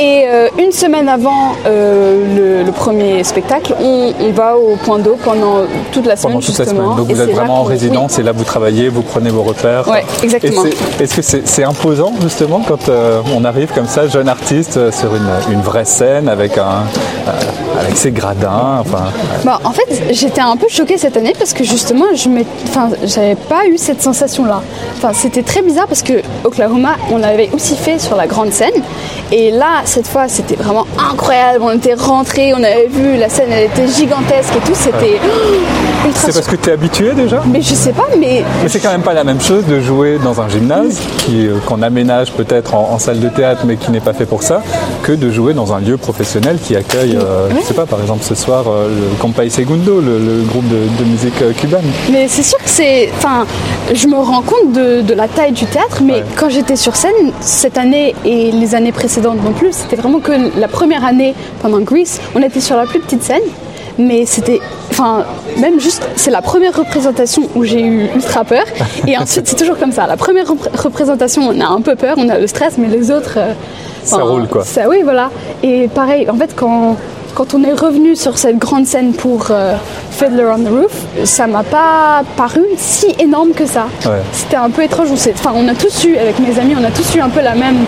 [0.02, 4.98] Et euh, une semaine avant euh, le, le premier spectacle, on, on va au point
[4.98, 5.58] d'eau pendant
[5.92, 6.96] toute la semaine, pendant toute la semaine.
[6.96, 9.86] Donc Et vous êtes vraiment en résidence et là vous travaillez, vous prenez vos repères.
[9.88, 10.64] Ouais, exactement.
[10.98, 15.52] Est-ce que c'est imposant justement quand euh, on arrive comme ça, jeune artiste, sur une,
[15.52, 16.84] une vraie scène avec, un,
[17.78, 19.04] avec ses gradins enfin,
[19.44, 22.30] Bah, en fait, j'étais un peu choquée cette année parce que justement, je
[23.04, 24.62] j'avais pas eu cette sensation-là.
[24.96, 28.72] Enfin, c'était très bizarre parce que Oklahoma, on l'avait aussi fait sur la grande scène.
[29.32, 31.58] Et là, cette fois, c'était vraiment incroyable.
[31.62, 34.74] On était rentrés, on avait vu la scène, elle était gigantesque et tout.
[34.74, 35.18] C'était
[36.06, 36.26] ultra.
[36.26, 37.42] C'est parce que tu es habitué déjà?
[37.52, 40.18] Mais je sais pas, mais mais c'est quand même pas la même chose de jouer
[40.22, 43.90] dans un gymnase qui, euh, qu'on aménage peut-être en, en salle de théâtre mais qui
[43.90, 44.62] n'est pas fait pour ça
[45.02, 48.22] que de jouer dans un lieu professionnel qui accueille, euh, je sais pas, par exemple
[48.22, 51.84] ce soir euh, le Compay Segundo, le, le groupe de, de musique euh, cubaine.
[52.12, 53.10] Mais c'est sûr que c'est.
[53.16, 53.44] Enfin,
[53.92, 56.24] je me rends compte de, de la taille du théâtre, mais Ouais.
[56.36, 60.32] quand j'étais sur scène, cette année et les années précédentes non plus, c'était vraiment que
[60.58, 63.42] la première année pendant Grease, on était sur la plus petite scène.
[63.98, 65.24] mais c'était, enfin,
[65.58, 68.64] même juste, c'est la première représentation où j'ai eu ultra peur.
[69.06, 70.06] Et ensuite, c'est toujours comme ça.
[70.06, 73.10] La première repré- représentation, on a un peu peur, on a le stress, mais les
[73.10, 73.34] autres.
[73.36, 73.52] euh,
[74.04, 74.64] Ça roule, quoi.
[74.64, 75.30] Ça, oui, voilà.
[75.62, 76.96] Et pareil, en fait, quand,
[77.34, 79.74] quand on est revenu sur cette grande scène pour euh,
[80.10, 83.86] Fiddler on the Roof, ça m'a pas paru si énorme que ça.
[84.04, 84.20] Ouais.
[84.32, 85.08] C'était un peu étrange.
[85.12, 87.54] Enfin, on a tous eu, avec mes amis, on a tous eu un peu la
[87.54, 87.84] même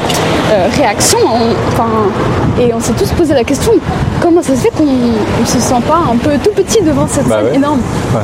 [0.53, 1.19] euh, réaction.
[1.27, 3.73] On- et on s'est tous posé la question
[4.21, 7.27] comment ça se fait qu'on ne se sent pas un peu tout petit devant cette
[7.27, 7.57] Bah scène ouais.
[7.57, 7.81] énorme?
[8.15, 8.21] Ouais.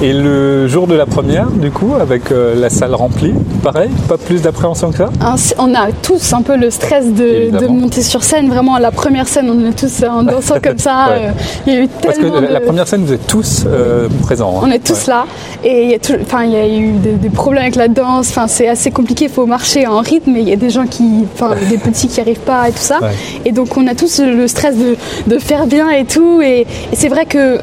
[0.00, 4.16] Et le jour de la première, du coup, avec euh, la salle remplie, pareil, pas
[4.16, 5.10] plus d'appréhension que ça?
[5.36, 8.48] C'est- On a tous un peu le stress de, monter sur scène.
[8.48, 11.06] Vraiment, la première scène, on est tous en dansant comme ça.
[11.08, 11.26] Ouais.
[11.26, 11.30] euh,
[11.66, 12.52] Il y a eu Parce que tellement la, de...
[12.52, 14.54] la première scène, vous êtes tous euh, présents.
[14.58, 14.66] hein.
[14.66, 15.26] On est tous là
[15.64, 17.88] et il y a, tout- enfin, il y a eu des, des problèmes avec la
[17.88, 18.28] danse.
[18.30, 19.24] Enfin, c'est assez compliqué.
[19.24, 22.06] Il faut marcher en rythme et il y a des gens qui, enfin, des petits
[22.06, 23.00] qui arrivent pas et tout ça.
[23.02, 23.08] Ouais.
[23.44, 24.96] Et donc on a tous le stress de,
[25.26, 26.40] de faire bien et tout.
[26.40, 27.58] Et, et c'est vrai que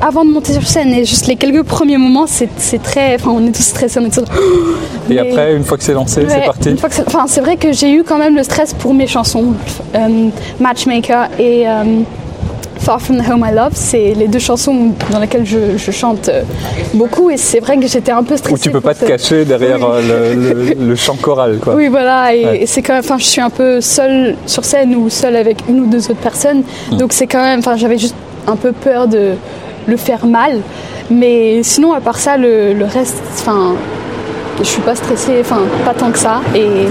[0.00, 3.30] avant de monter sur scène et juste les quelques premiers moments, c'est c'est très, enfin,
[3.34, 3.98] on est tous stressés.
[4.00, 4.20] On est tous...
[5.10, 6.70] Et Mais- après, une fois que c'est lancé, c'est parti.
[6.70, 8.94] une fois que c'est- Enfin, c'est vrai que j'ai eu quand même le stress pour
[8.94, 9.54] mes chansons,
[9.94, 10.28] euh,
[10.60, 11.82] Matchmaker et euh,
[12.78, 13.72] Far From the Home I Love.
[13.74, 16.42] C'est les deux chansons dans lesquelles je, je chante euh,
[16.94, 18.54] beaucoup et c'est vrai que j'étais un peu stressée.
[18.54, 21.74] Où tu peux pas te cacher derrière le, le- le chant choral, quoi.
[21.74, 22.62] Oui, voilà, et, Ouais.
[22.62, 25.64] et c'est quand même, enfin, je suis un peu seule sur scène ou seule avec
[25.68, 26.96] une ou deux autres personnes, Hmm.
[26.98, 28.14] donc c'est quand même, enfin, j'avais juste
[28.46, 29.32] un peu peur de
[29.88, 30.60] le faire mal,
[31.10, 33.74] mais sinon, à part ça, le, reste, enfin,
[34.58, 36.86] je suis pas stressée, enfin, pas tant que ça, et,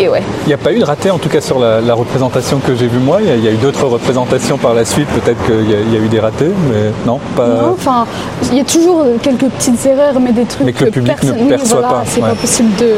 [0.00, 0.22] et ouais.
[0.44, 2.74] Il n'y a pas eu de raté, en tout cas sur la, la représentation que
[2.74, 3.18] j'ai vue moi.
[3.20, 5.08] Il y a- il y, a eu d'autres représentations par la suite.
[5.08, 7.46] Peut-être qu'il y, a- il y a eu des ratés, mais non, pas.
[7.46, 8.06] Non, enfin,
[8.52, 11.30] il y a toujours quelques petites erreurs, mais des trucs Mais que le public ne
[11.30, 12.28] personne- perçoit voilà, pas, C'est ouais.
[12.28, 12.94] pas possible de,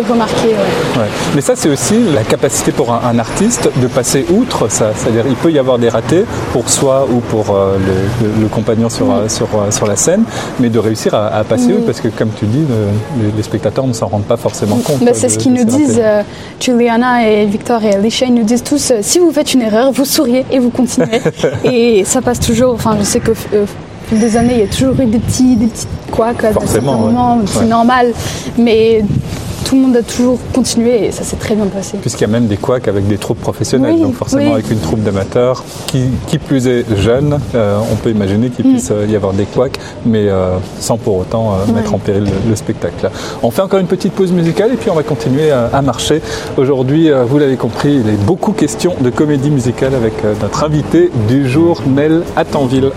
[0.00, 0.48] de remarquer.
[0.48, 1.00] ouais.
[1.02, 1.08] Ouais.
[1.34, 4.90] Mais ça, c'est aussi la capacité pour un, un artiste de passer outre ça.
[4.96, 8.48] C'est-à-dire, il peut y avoir des ratés pour soi ou pour euh, le, le- le
[8.48, 10.24] compagnon sur, euh, sur, sur la scène,
[10.60, 13.86] mais de réussir à, à passer outre parce que, comme tu dis, le- les, spectateurs
[13.86, 15.00] ne s'en rendent pas forcément compte.
[15.04, 16.22] Bah, euh, c'est ce qu'ils nous disent, euh,
[16.60, 19.92] Juliana et Victor et Alicia, ils nous disent tous euh, si vous faites une erreur,
[19.92, 21.20] vous souriez et vous continuez.
[21.64, 22.74] et ça passe toujours.
[22.74, 23.32] Enfin, je sais qu'au
[24.08, 27.12] fil des années, il y a toujours eu des petits, des petits couacs Forcément, ouais.
[27.12, 27.64] moments, c'est Ouais.
[27.66, 28.12] normal.
[28.58, 29.04] Mais
[29.64, 31.96] tout le monde a toujours continué et ça s'est très bien passé.
[31.98, 34.52] Puisqu'il y a même des couacs avec des troupes professionnelles, Oui, donc forcément oui.
[34.52, 38.70] avec une troupe d'amateurs, qui, qui plus est jeune, euh, on peut imaginer qu'il Mm.
[38.72, 41.76] puisse euh, y avoir des couacs, mais euh, sans pour autant euh, Ouais.
[41.80, 43.10] mettre en péril le, le spectacle.
[43.42, 46.20] On fait encore une petite pause musicale et puis on va continuer à marcher.
[46.58, 50.12] Aujourd'hui, vous l'avez compris, il est beaucoup question de comédie musicale avec
[50.42, 52.90] notre invité du jour, Nel Attenville.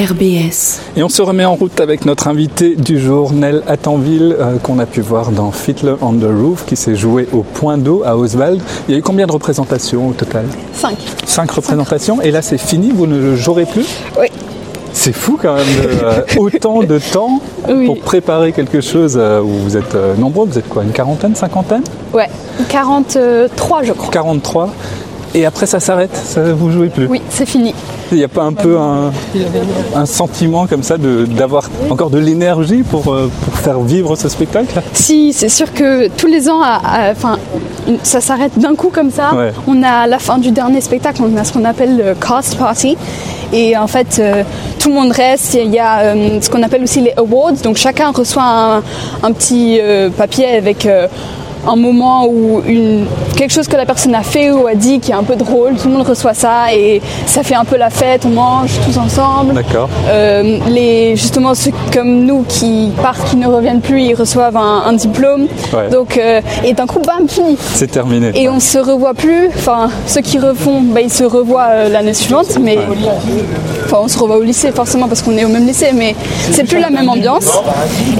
[0.00, 0.80] RBS.
[0.96, 4.78] Et on se remet en route avec notre invité du jour, Nell Attenville, euh, qu'on
[4.78, 8.16] a pu voir dans Fiddler on the Roof, qui s'est joué au Point d'eau à
[8.16, 8.62] Oswald.
[8.88, 10.46] Il y a eu combien de représentations au total?
[10.72, 10.96] Cinq.
[11.26, 12.22] Cinq représentations.
[12.22, 13.84] Et là, c'est fini, vous ne jouerez plus?
[14.18, 14.28] Oui.
[14.94, 17.84] C'est fou quand même, de, euh, autant de temps Oui.
[17.86, 20.46] pour préparer quelque chose euh, où vous êtes euh, nombreux.
[20.46, 21.82] Vous êtes quoi, une quarantaine, cinquantaine?
[22.14, 22.28] Ouais.
[22.70, 24.10] 43, je crois.
[24.10, 24.70] 43
[25.34, 27.06] et après ça s'arrête, ça, vous jouez plus?
[27.06, 27.74] Oui, c'est fini.
[28.12, 29.12] Il n'y a pas un peu un,
[29.94, 34.82] un sentiment comme ça d'avoir encore de l'énergie pour, euh, pour faire vivre ce spectacle?
[34.92, 36.60] Si, c'est sûr que tous les ans,
[37.10, 37.38] enfin,
[38.02, 39.34] ça s'arrête d'un coup comme ça.
[39.34, 39.52] Ouais.
[39.66, 42.56] On a à la fin du dernier spectacle, on a ce qu'on appelle le cast
[42.58, 42.96] party.
[43.52, 44.44] Et en fait, euh,
[44.78, 45.54] tout le monde reste.
[45.54, 47.52] Il y a euh, ce qu'on appelle aussi les awards.
[47.64, 48.82] Donc chacun reçoit un,
[49.22, 50.86] un petit euh, papier avec
[51.66, 55.10] un moment ou une, quelque chose que la personne a fait ou a dit qui
[55.10, 55.74] est un peu drôle.
[55.76, 58.22] Tout le monde reçoit ça et ça fait un peu la fête.
[58.24, 59.54] On mange tous ensemble.
[59.54, 59.88] D'accord.
[60.08, 64.82] Euh, les, justement, ceux comme nous qui partent, qui ne reviennent plus, ils reçoivent un,
[64.86, 65.46] un diplôme.
[65.72, 65.88] Ouais.
[65.90, 67.56] Donc, euh, et d'un coup, bam, fini.
[67.74, 68.32] C'est terminé.
[68.34, 69.48] Et on se revoit plus.
[69.48, 72.58] Enfin, ceux qui refont, bah, ils se revoient euh, l'année suivante.
[72.60, 72.78] Mais
[73.84, 75.90] enfin, on se revoit au lycée forcément parce qu'on est au même lycée.
[75.94, 76.14] Mais
[76.52, 77.50] c'est plus la même ambiance.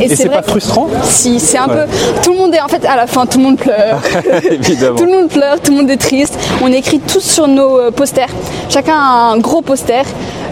[0.00, 1.84] Et c'est pas frustrant Si, c'est un Ouais.
[1.86, 2.20] peu.
[2.22, 4.00] Tout le monde est en fait à la fin, tout le monde pleure.
[4.50, 4.96] Évidemment.
[4.96, 6.38] Tout le monde pleure, tout le monde est triste.
[6.62, 8.28] On écrit tous sur nos euh, posters.
[8.68, 10.02] Chacun a un gros poster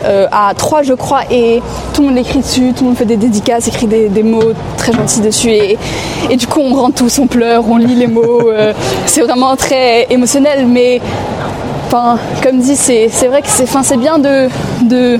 [0.05, 1.61] euh, à trois, je crois, et
[1.93, 2.73] tout le monde écrit dessus.
[2.75, 5.51] Tout le monde fait des dédicaces, écrit des, des mots très gentils dessus.
[5.51, 5.79] Et,
[6.31, 8.51] et du coup, on rentre tous, on pleure, on lit les mots.
[8.51, 8.73] euh,
[9.07, 11.01] c'est vraiment très émotionnel, mais
[11.87, 14.49] enfin, comme dit, c'est vrai que c'est bien de.
[14.89, 15.19] de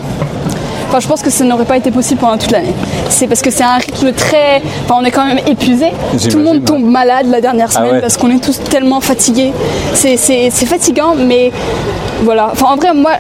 [0.89, 2.75] Enfin, je pense que ça n'aurait pas été possible pendant toute l'année.
[3.11, 4.63] C'est parce que c'est un rythme très.
[4.85, 5.89] Enfin, on est quand même épuisé.
[6.31, 8.01] Tout le monde tombe malade la dernière Ah semaine ouais.
[8.01, 9.53] parce qu'on est tous tellement fatigués.
[9.93, 11.53] C'est fatigant, mais
[12.23, 12.51] voilà.
[12.53, 13.13] Enfin, en vrai, moi.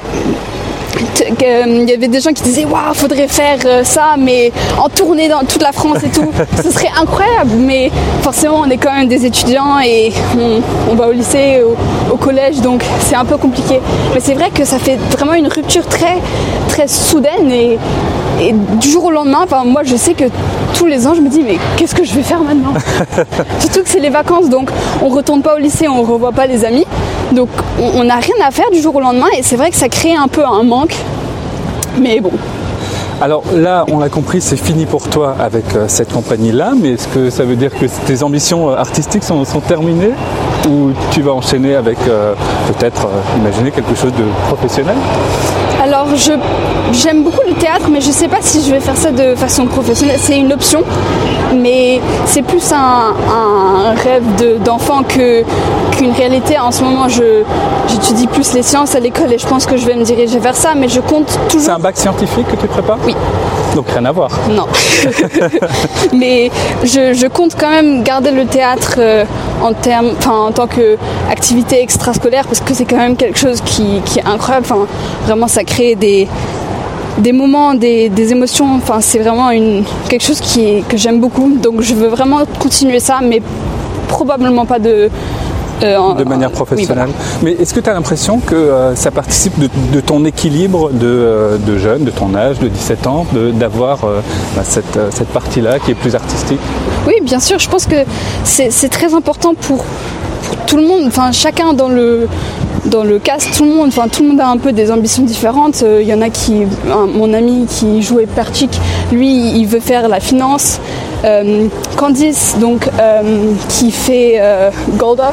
[1.42, 4.88] Euh, Il y avait des gens qui disaient Waouh, faudrait faire euh, ça, mais en
[4.88, 6.30] tournée dans toute la France et tout.
[6.62, 7.90] Ce serait incroyable, mais
[8.22, 12.16] forcément, on est quand même des étudiants et on, on va au lycée, au, au
[12.16, 13.80] collège, donc c'est un peu compliqué.
[14.14, 16.16] Mais c'est vrai que ça fait vraiment une rupture très,
[16.68, 17.78] très soudaine et,
[18.40, 20.24] et du jour au lendemain, enfin, moi je sais que
[20.74, 22.72] tous les ans, je me dis Mais qu'est-ce que je vais faire maintenant?
[23.60, 24.70] Surtout que c'est les vacances, donc
[25.02, 26.86] on retourne pas au lycée, on revoit pas les amis.
[27.32, 27.48] Donc
[27.80, 30.14] on n'a rien à faire du jour au lendemain et c'est vrai que ça crée
[30.14, 30.96] un peu un manque.
[32.00, 32.30] Mais bon,
[33.20, 37.08] Alors là, on l'a compris, c'est fini pour toi avec euh, cette compagnie-là, mais est-ce
[37.08, 40.12] que ça veut dire que tes ambitions euh, artistiques sont, terminées?
[40.70, 42.34] Ou tu vas enchaîner avec euh,
[42.68, 44.96] peut-être, imaginer quelque chose de professionnel?
[45.82, 46.32] Alors je
[46.92, 49.66] j'aime beaucoup le théâtre, mais je sais pas si je vais faire ça de façon
[49.66, 50.18] professionnelle.
[50.20, 50.82] C'est une option,
[51.54, 55.42] mais c'est plus un, un rêve de- d'enfant que
[55.92, 56.58] qu'une réalité.
[56.58, 57.42] En ce moment, je
[57.88, 60.56] j'étudie plus les sciences à l'école et je pense que je vais me diriger vers
[60.56, 61.74] ça, mais je compte C'est toujours.
[61.74, 62.98] un bac scientifique que tu prépares?
[63.06, 63.14] Oui.
[63.74, 64.30] Donc rien à voir.
[64.50, 64.66] Non.
[66.12, 66.50] Mais
[66.82, 69.24] je, je compte quand même garder le théâtre euh,
[69.62, 74.00] en, termes, enfin, en tant qu'activité extrascolaire parce que c'est quand même quelque chose qui,
[74.04, 74.66] qui est incroyable.
[74.68, 74.86] Enfin,
[75.26, 76.26] vraiment, ça crée des,
[77.18, 78.76] des moments, des, des émotions.
[78.76, 81.56] Enfin, c'est vraiment une, quelque chose qui que j'aime beaucoup.
[81.62, 83.42] Donc je veux vraiment continuer ça, mais
[84.08, 85.10] probablement pas de.
[85.82, 87.08] Euh, de manière oui, professionnelle.
[87.42, 91.06] Mais est-ce que tu as l'impression que euh, ça participe de, de ton équilibre de,
[91.06, 93.98] euh, de jeune, de ton âge, de 17 ans, d'avoir
[94.56, 96.60] bah, cette, cette partie-là qui est plus artistique?
[97.06, 97.58] Oui, bien sûr.
[97.58, 97.96] Je pense que
[98.44, 101.04] c'est très important pour, pour tout le monde.
[101.06, 102.28] Enfin, chacun dans le
[102.86, 103.88] dans le cast, tout le monde.
[103.88, 105.82] Enfin, tout le monde a un peu des ambitions différentes.
[105.82, 108.70] Euh, Il y en a qui, un- mon ami qui jouait Perchik,
[109.12, 110.78] lui, il veut faire la finance.
[111.24, 111.66] Euh,
[111.96, 114.40] Candice, donc, euh, qui fait
[114.96, 115.32] Golda,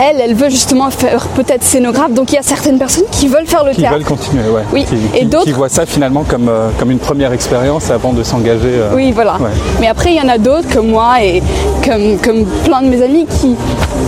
[0.00, 2.12] elle, elle veut justement faire peut-être scénographe.
[2.12, 3.96] Donc il y a certaines personnes qui veulent faire le Qui théâtre.
[3.96, 4.62] veulent continuer, ouais.
[4.72, 7.90] Oui, Qui, et qui- d'autres- qui voient ça finalement comme, euh, comme une première expérience
[7.90, 8.60] avant de s'engager.
[8.74, 9.34] euh, Oui, voilà.
[9.34, 9.50] ouais.
[9.80, 11.42] Mais après, il y en a d'autres comme moi et
[11.84, 13.54] comme, comme plein de mes amis qui,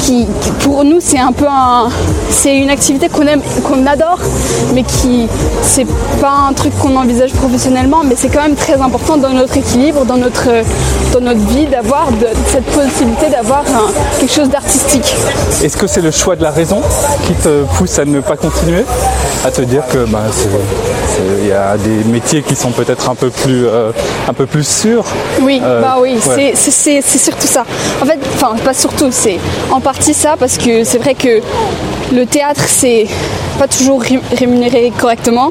[0.01, 1.89] qui, qui- pour nous, c'est un peu un,
[2.31, 4.19] c'est une activité qu'on aime, qu'on adore,
[4.75, 5.27] mais qui,
[5.63, 5.87] c'est
[6.21, 10.05] pas un truc qu'on envisage professionnellement, mais c'est quand même très important dans notre équilibre,
[10.05, 10.49] dans notre,
[11.13, 15.15] dans notre vie, d'avoir de- cette possibilité d'avoir un- quelque chose d'artistique.
[15.63, 16.81] Est-ce que c'est le choix de la raison
[17.27, 18.85] qui te pousse à ne pas continuer
[19.45, 20.23] À te dire que bah,
[21.41, 23.91] il y a des métiers qui sont peut-être un peu plus euh,
[24.29, 25.05] un peu plus sûrs.
[25.43, 26.21] Oui, Euh, bah oui, ouais.
[26.21, 27.65] c'est- c'est c'est- c'est surtout ça.
[28.03, 29.39] En fait, enfin pas surtout, c'est
[29.71, 31.41] en partie ça parce que c'est vrai que
[32.13, 33.07] le théâtre c'est
[33.59, 35.51] pas toujours ré- rémunéré correctement,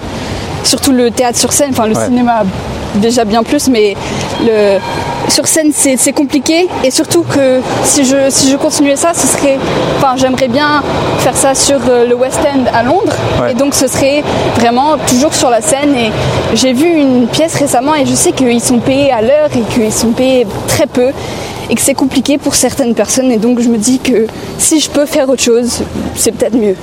[0.64, 2.06] surtout le théâtre sur scène, enfin le Ouais.
[2.06, 2.44] cinéma
[2.96, 3.96] déjà bien plus, mais
[4.46, 4.80] le
[5.28, 6.68] sur scène c'est compliqué.
[6.84, 9.58] Et surtout que si je si je continuais ça, ce serait,
[9.98, 10.84] enfin j'aimerais bien
[11.20, 13.14] faire ça sur euh, le West End à Londres.
[13.42, 13.52] Ouais.
[13.52, 14.24] et donc ce serait
[14.56, 15.96] vraiment toujours sur la scène.
[15.96, 16.12] Et
[16.54, 19.92] j'ai vu une pièce récemment et je sais qu'ils sont payés à l'heure et qu'ils
[19.94, 21.12] sont payés très peu
[21.70, 23.32] et que c'est compliqué pour certaines personnes.
[23.32, 25.82] Et donc je me dis que si je peux faire autre chose,
[26.16, 26.76] c'est peut-être mieux.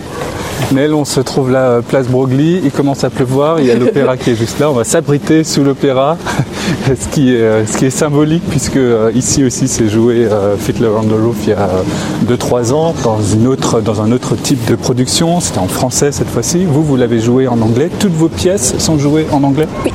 [0.70, 3.74] Nel, on se trouve là, euh, place Broglie, il commence à pleuvoir, il y a
[3.74, 6.16] l'opéra qui est juste là, on va s'abriter sous l'opéra,
[6.86, 10.56] ce, qui est, euh, ce qui est symbolique puisque euh, ici aussi c'est joué euh,
[10.56, 11.68] Fiddler on the Roof il y a
[12.28, 16.28] 2-3 ans dans, une autre, dans un autre type de production, c'était en français cette
[16.28, 19.68] fois-ci, vous, vous l'avez joué en anglais, toutes vos pièces sont jouées en anglais?
[19.84, 19.92] Oui.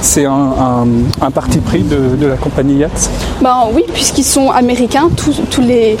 [0.00, 5.96] C'est un, parti pris de, la compagnie Yachts Ben oui, puisqu'ils sont américains, tous, les,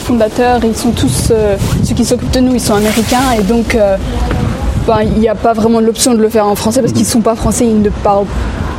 [0.00, 3.74] fondateurs, ils sont tous, euh, ceux qui s'occupent de nous, ils sont américains et donc
[3.74, 3.96] euh,
[4.86, 7.08] ben, il n'y a pas vraiment l'option de le faire en français parce qu'ils ne
[7.08, 8.26] sont pas français, ils ne parlent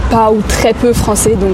[0.10, 1.54] pas ou très peu français euh,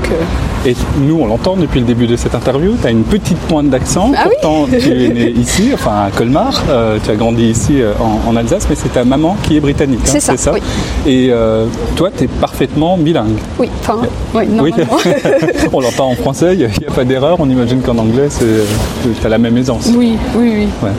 [0.66, 3.70] Et nous, on l'entend depuis le début de cette interview, tu as une petite pointe
[3.70, 4.11] d'accent.
[4.16, 7.82] Ah oui Pourtant, tu es né ici, enfin à Colmar, euh, tu as grandi ici
[7.82, 9.99] euh, en, en Alsace, mais c'est ta maman qui est britannique.
[10.03, 10.61] hein, C'est ça, oui.
[11.05, 11.66] Et euh,
[11.97, 13.38] toi, tu es parfaitement bilingue.
[13.59, 14.97] oui, enfin, oui, Oui, normalement.
[15.74, 17.38] on l'entend en français, il n'y a, pas d'erreur.
[17.39, 19.89] On imagine qu'en anglais, tu as la même aisance.
[19.97, 20.68] oui, oui, oui.
[20.82, 20.91] Ouais.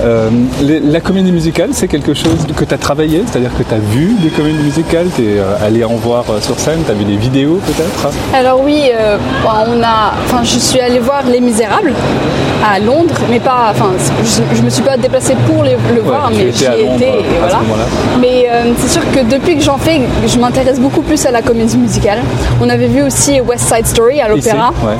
[0.00, 0.30] Euh,
[0.62, 3.78] les- la comédie musicale, c'est quelque chose que tu as travaillé, c'est-à-dire que tu as
[3.78, 7.04] vu des comédies musicales, tu es allé en voir euh, sur scène, tu as vu
[7.04, 11.40] des vidéos peut-être Alors oui, euh, bon, on a, enfin, je suis allée voir Les
[11.40, 11.92] Misérables
[12.64, 13.90] à Londres, mais pas, enfin,
[14.24, 16.70] je, je me suis pas déplacée pour les- le voir, mais étais j'y ce
[17.40, 17.58] voilà.
[18.20, 21.42] Mais euh, c'est sûr que depuis que j'en fais, je m'intéresse beaucoup plus à la
[21.42, 22.18] comédie musicale.
[22.60, 24.70] On avait vu aussi West Side Story à l'opéra.
[24.84, 24.94] Ouais.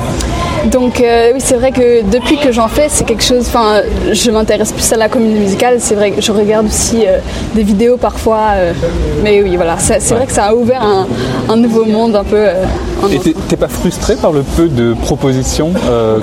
[0.65, 3.45] Donc euh, oui, c'est vrai que depuis que j'en fais, c'est quelque chose.
[3.47, 3.81] Enfin,
[4.11, 5.77] je m'intéresse plus à la comédie musicale.
[5.79, 7.19] C'est vrai que je regarde aussi euh,
[7.55, 8.39] des vidéos parfois.
[8.55, 8.73] euh,
[9.23, 11.07] mais oui, voilà, c'est vrai que ça a ouvert un,
[11.47, 12.45] un nouveau monde un peu.
[13.11, 15.71] Et t'es pas frustré par le peu de propositions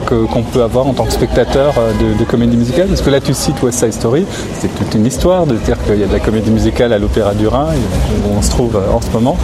[0.06, 2.88] qu'on peut avoir en tant que spectateur de, de comédie musicale?
[2.88, 4.26] Parce que là, tu cites West Side Story,
[4.60, 7.32] c'est toute une histoire de dire qu'il y a de la comédie musicale à l'Opéra
[7.32, 7.68] du Rhin,
[8.26, 9.36] où on se trouve en ce moment,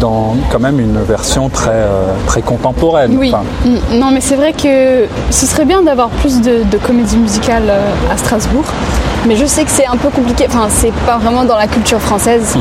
[0.00, 1.84] dans quand même une version très,
[2.26, 3.16] très contemporaine.
[3.18, 6.78] Oui, Enfin, Mm, non mais c'est vrai que ce serait bien d'avoir plus de, de
[6.78, 8.64] comédie musicale euh, à Strasbourg,
[9.26, 12.00] mais je sais que c'est un peu compliqué, enfin c'est pas vraiment dans la culture
[12.00, 12.56] française.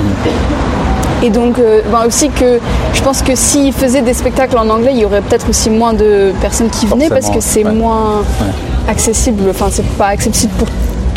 [1.24, 2.60] Et donc euh, ben aussi que
[2.94, 5.94] je pense que s'ils faisaient des spectacles en anglais, il y aurait peut-être aussi moins
[5.94, 7.72] de personnes qui venaient parce que c'est ouais.
[7.72, 8.24] moins
[8.88, 10.68] accessible, enfin c'est pas accessible pour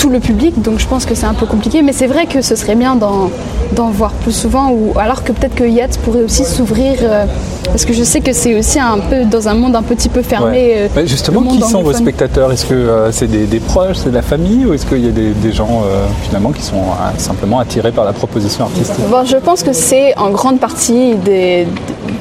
[0.06, 2.40] tout le public, donc je pense que c'est un peu compliqué, mais c'est vrai que
[2.40, 6.44] ce serait bien d'en voir plus souvent, ou alors que peut-être que Yates pourrait aussi
[6.44, 7.24] s'ouvrir, euh,
[7.64, 10.22] parce que je sais que c'est aussi un peu dans un monde un petit peu
[10.22, 10.90] fermé.
[10.94, 11.02] ouais.
[11.02, 12.52] euh, justement, qui sont vos spectateurs?
[12.52, 15.08] Est-ce que euh, c'est des, des proches, c'est de la famille, ou est-ce qu'il y
[15.08, 15.82] a des, des gens
[16.22, 16.84] finalement qui sont
[17.18, 19.04] simplement attirés par la proposition artistique?
[19.10, 21.66] Bon, je pense que c'est en grande partie des,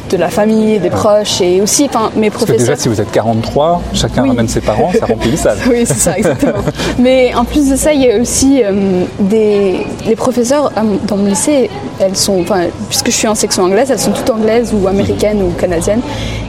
[0.10, 2.76] de la famille, des proches, et aussi enfin, mes Parce que professeurs.
[2.76, 4.30] déjà, si vous êtes 43, chacun Oui.
[4.30, 5.58] ramène ses parents, ça remplit une salle.
[5.70, 6.54] Oui, c'est ça, exactement.
[7.00, 11.18] Mais en plus de ça, il y a aussi euh, des les professeurs euh, dans
[11.18, 11.70] mon lycée.
[12.00, 15.42] Elles sont, enfin, puisque je suis en section anglaise, elles sont toutes anglaises ou américaines
[15.42, 16.02] ou canadiennes.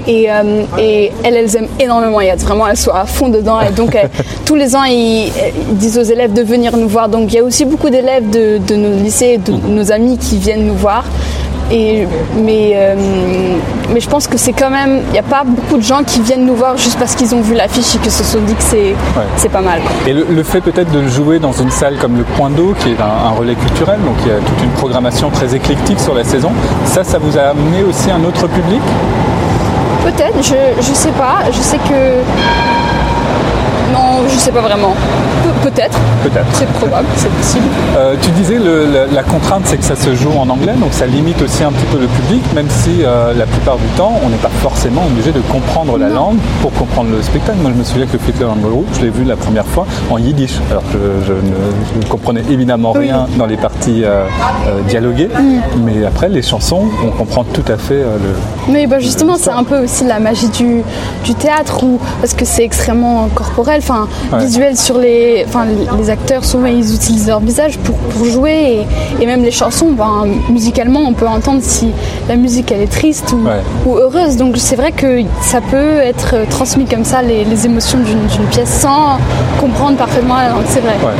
[0.08, 2.18] Et, euh, et elles, elles aiment énormément.
[2.38, 3.60] Vraiment, elles sont à fond dedans.
[3.60, 4.10] Et donc, elles-
[4.44, 5.30] tous les ans, ils,
[5.70, 7.08] ils disent aux élèves de venir nous voir.
[7.08, 10.38] Donc, il y a aussi beaucoup d'élèves de, de nos lycées, de nos amis qui
[10.38, 11.04] viennent nous voir.
[11.70, 12.06] Et,
[12.36, 12.94] mais, euh,
[13.92, 16.20] mais je pense que c'est quand même, il n'y a pas beaucoup de gens qui
[16.20, 18.62] viennent nous voir juste parce qu'ils ont vu l'affiche et que se sont dit que
[18.62, 19.80] c'est pas mal.
[20.06, 22.74] Et le, le fait peut-être de le jouer dans une salle comme le Point d'eau,
[22.78, 25.98] qui est un, un relais culturel, donc il y a toute une programmation très éclectique
[25.98, 26.52] sur la saison,
[26.84, 28.80] ça, ça vous a amené aussi un autre public?
[30.04, 31.50] Peut-être, je, je sais pas.
[31.50, 32.22] Je sais que
[33.92, 34.94] Non, je sais pas vraiment.
[35.42, 35.98] Pe- Peut-être.
[36.22, 36.46] Peut-être.
[36.52, 37.64] C'est probable, c'est possible.
[37.96, 40.92] Euh, tu disais le- la, la contrainte c'est que ça se joue en anglais, donc
[40.92, 44.12] ça limite aussi un petit peu le public, même si euh, la plupart du temps
[44.24, 47.58] on n'est pas forcément obligé de comprendre la langue pour comprendre le spectacle.
[47.62, 50.18] Moi je me souviens que Flicker and Roll, je l'ai vu la première fois en
[50.18, 50.54] yiddish.
[50.70, 51.38] Alors je, je ne,
[51.94, 53.06] je ne comprenais évidemment Oui.
[53.06, 54.24] rien dans les parties euh,
[54.88, 55.30] dialoguées,
[55.84, 58.72] mais après les chansons, on comprend tout à fait le.
[58.72, 60.82] Mais bah justement, c'est un peu aussi la magie du,
[61.24, 64.38] du théâtre, où, parce que c'est extrêmement corporel, enfin Ouais.
[64.44, 68.86] visuel sur les, enfin les- acteurs souvent ils utilisent leur visage pour, pour jouer
[69.20, 71.88] et, et même les chansons, ben, musicalement on peut entendre si
[72.28, 73.60] la musique elle est triste ou, Ouais.
[73.86, 74.36] ou heureuse.
[74.36, 78.46] Donc c'est vrai que ça peut être transmis comme ça les, les émotions d'une d'une
[78.46, 79.18] pièce sans
[79.60, 80.64] comprendre parfaitement la langue.
[80.68, 80.96] C'est vrai.
[81.04, 81.12] Ouais.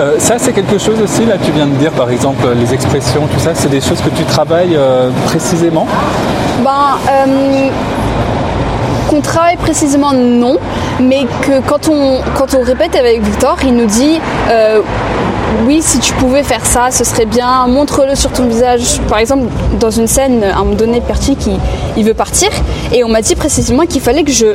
[0.00, 3.22] Euh, ça, c'est quelque chose aussi, là, tu viens de dire, par exemple, les expressions,
[3.32, 5.86] tout ça, c'est des choses que tu travailles euh, précisément?
[6.62, 6.70] Ben,
[7.08, 7.68] euh,
[9.08, 10.56] qu'on travaille précisément, non.
[11.00, 14.18] Mais que quand on, quand on répète avec Victor, il nous dit
[14.50, 14.80] euh,
[15.66, 19.00] oui, si tu pouvais faire ça, ce serait bien, montre-le sur ton visage.
[19.08, 19.44] Par exemple,
[19.80, 21.52] dans une scène, à un moment donné, Perchi, qui,
[21.96, 22.48] il veut partir.
[22.92, 24.54] Et on m'a dit précisément qu'il fallait que je,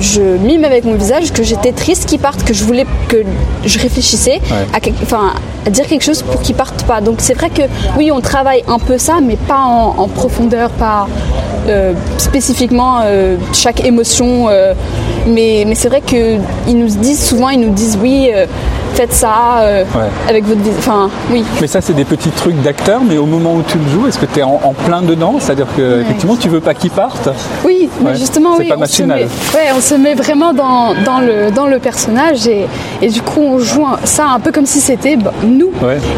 [0.00, 3.22] je mime avec mon visage, que j'étais triste qu'il parte, que je voulais que
[3.64, 4.40] je réfléchissais
[4.72, 5.32] à, quel- enfin,
[5.66, 7.00] à dire quelque chose pour qu'il parte pas.
[7.00, 7.62] Donc c'est vrai que
[7.98, 11.06] oui, on travaille un peu ça, mais pas en, en profondeur, pas
[12.18, 14.48] spécifiquement euh, chaque émotion.
[15.26, 18.46] Mais mais c'est vrai qu'ils nous disent souvent, ils nous disent oui, euh,
[18.94, 20.08] faites ça euh, Ouais.
[20.28, 20.60] avec votre.
[20.78, 21.44] Enfin, oui.
[21.60, 24.18] Mais ça, c'est des petits trucs d'acteur, mais au moment où tu le joues, est-ce
[24.18, 25.34] que tu es en, en plein dedans?
[25.38, 27.28] C'est-à-dire que, effectivement, tu veux pas qu'il parte
[27.64, 29.18] Oui, mais Ouais, justement, c'est oui, pas on, se machinal.
[29.18, 32.66] met, ouais, on se met vraiment dans, dans, le, dans le personnage et,
[33.02, 35.70] et du coup on joue un- ça un peu comme si c'était bah, nous.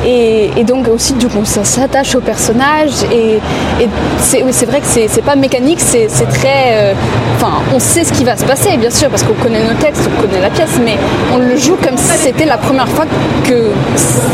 [0.07, 3.37] Et, et donc aussi du coup ça s'attache au personnage et,
[3.83, 3.89] et
[4.21, 6.73] c'est oui, vrai que c'est pas mécanique, c'est c'est très...
[6.73, 6.95] euh,
[7.37, 10.09] Enfin, on sait ce qui va se passer bien sûr parce qu'on connaît nos textes,
[10.17, 10.97] on connaît la pièce, mais
[11.33, 13.05] on le joue comme si c'était la première fois
[13.47, 13.71] que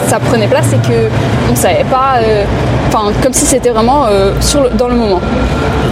[0.08, 1.08] ça prenait place et que
[1.52, 2.16] on savait pas...
[2.22, 2.44] euh,
[2.96, 5.20] Enfin, comme si c'était vraiment euh, sur dans le moment.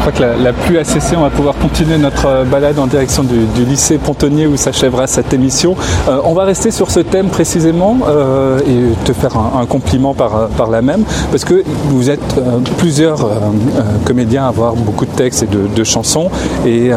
[0.02, 1.14] Crois que la, pluie a cessé.
[1.16, 5.32] On va pouvoir continuer notre euh, balade en direction du, lycée Pontonnier où s'achèvera cette
[5.32, 5.76] émission.
[6.08, 10.48] Euh, on va rester sur ce thème précisément euh, et te faire un, compliment par,
[10.48, 12.34] par la même parce que vous êtes
[12.78, 13.30] plusieurs
[14.04, 16.30] comédiens à avoir beaucoup de textes et de, chansons
[16.66, 16.90] et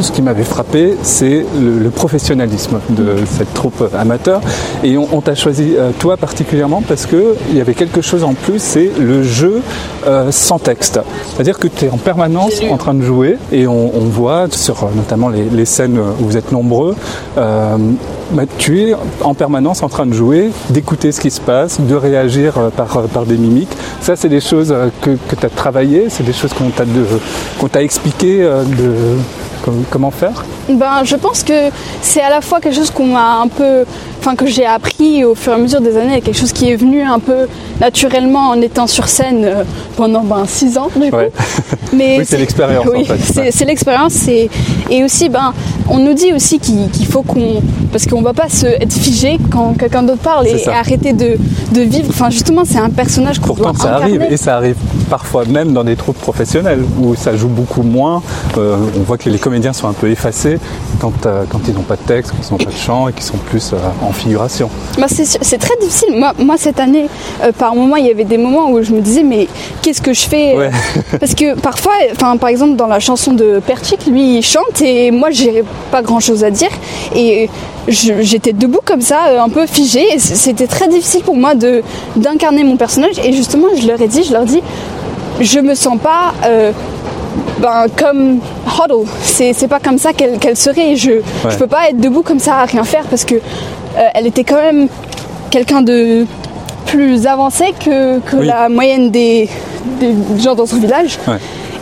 [0.00, 4.40] ce qui m'avait frappé c'est le, professionnalisme de cette troupe amateur
[4.82, 8.34] et on, on t'a choisi toi particulièrement parce que il y avait quelque chose en
[8.34, 9.62] plus c'est le jeu
[10.30, 11.00] sans texte
[11.32, 14.84] c'est-à-dire que tu es en permanence en train de jouer et on, on voit sur
[14.84, 16.96] euh, notamment les, les scènes où vous êtes nombreux
[17.38, 17.76] euh,
[18.32, 21.94] bah, tu es en permanence en train de jouer d'écouter ce qui se passe de
[21.94, 23.68] réagir euh, par, euh, par des mimiques
[24.00, 26.84] ça c'est des choses euh, que, que tu as travaillé c'est des choses qu'on t'a
[27.70, 28.92] t'a expliqué de
[29.64, 30.44] com- comment faire?
[30.68, 31.70] Ben, je pense que
[32.00, 33.84] c'est à la fois quelque chose qu'on m'a un peu,
[34.20, 36.76] enfin que j'ai appris au fur et à mesure des années, quelque chose qui est
[36.76, 37.46] venu un peu
[37.80, 39.64] naturellement en étant sur scène
[39.96, 41.16] pendant ben, six ans du coup.
[41.16, 41.32] Ouais.
[41.92, 43.50] Mais Oui, c'est l'expérience, Oui, en fait.
[43.50, 44.48] c'est l'expérience et,
[44.90, 45.52] et aussi ben
[45.88, 47.60] on nous dit aussi qu'il qu'il faut qu'on
[47.90, 51.36] parce qu'on va pas se être figé quand quelqu'un d'autre parle et, arrêter de,
[51.72, 52.06] de vivre.
[52.10, 54.76] Enfin justement c'est un personnage qu'on Pourtant, doit ça arrive, et ça arrive
[55.10, 58.22] parfois même dans des troupes professionnelles où ça joue beaucoup moins.
[58.58, 60.58] Euh, on voit que les comédiens sont un peu effacés
[61.00, 63.12] quand, euh, quand ils n'ont pas de texte, quand ils n'ont pas de chant et
[63.12, 64.68] qu'ils sont plus euh, en figuration.
[64.98, 66.16] Bah, c'est très difficile.
[66.16, 67.06] Moi, moi cette année,
[67.58, 69.48] par moment, il y avait des moments où je me disais, mais
[69.82, 70.70] qu'est-ce que je fais Ouais.
[71.20, 75.10] Parce que parfois, enfin, par exemple, dans la chanson de Perchik, lui, il chante et
[75.10, 76.70] moi, j'ai pas grand-chose à dire.
[77.14, 77.48] Et
[77.88, 80.06] je- j'étais debout comme ça, euh, un peu figée.
[80.18, 81.82] C'était très difficile pour moi de
[82.16, 83.18] d'incarner mon personnage.
[83.24, 84.60] Et justement, je leur ai dit, je leur dis,
[85.40, 86.32] je me sens pas.
[86.44, 86.72] euh,
[87.58, 90.96] ben, comme Huddle, c'est pas comme ça qu'elle serait.
[90.96, 91.12] Je,
[91.48, 94.42] je peux pas être debout comme ça à rien faire parce que euh, elle était
[94.44, 94.88] quand même
[95.50, 96.26] quelqu'un de
[96.86, 98.46] plus avancé que, que Oui.
[98.46, 99.48] la moyenne des,
[100.00, 101.18] des gens dans son village.
[101.28, 101.34] Ouais.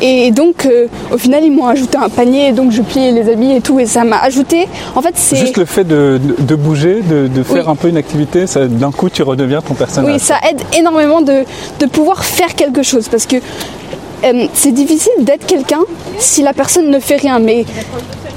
[0.03, 3.31] Et donc, euh, au final, ils m'ont ajouté un panier, et donc je pliais les
[3.31, 4.67] habits et tout, et ça m'a ajouté.
[4.95, 5.37] En fait, c'est.
[5.37, 6.19] Juste le fait de,
[6.57, 7.73] bouger, de, de faire Oui.
[7.73, 10.13] un peu une activité, ça- d'un coup tu redeviens ton personnage.
[10.15, 11.45] Oui, ça aide énormément de,
[11.81, 15.81] de pouvoir faire quelque chose parce que euh, c'est difficile d'être quelqu'un
[16.19, 17.39] si la personne ne fait rien.
[17.39, 17.65] Mais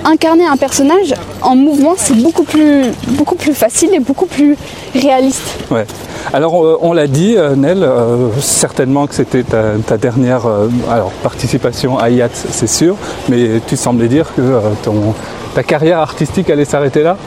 [0.06, 4.58] incarner un personnage en mouvement, c'est beaucoup plus, beaucoup plus facile et beaucoup plus
[4.94, 5.58] réaliste.
[5.72, 5.86] Ouais.
[6.32, 10.44] Alors euh, on l'a dit, euh, Nel, euh, certainement que c'était ta, dernière
[10.90, 12.96] alors, participation à IATS, c'est sûr,
[13.30, 15.14] mais tu semblais dire que ton,
[15.54, 17.18] ta carrière artistique allait s'arrêter là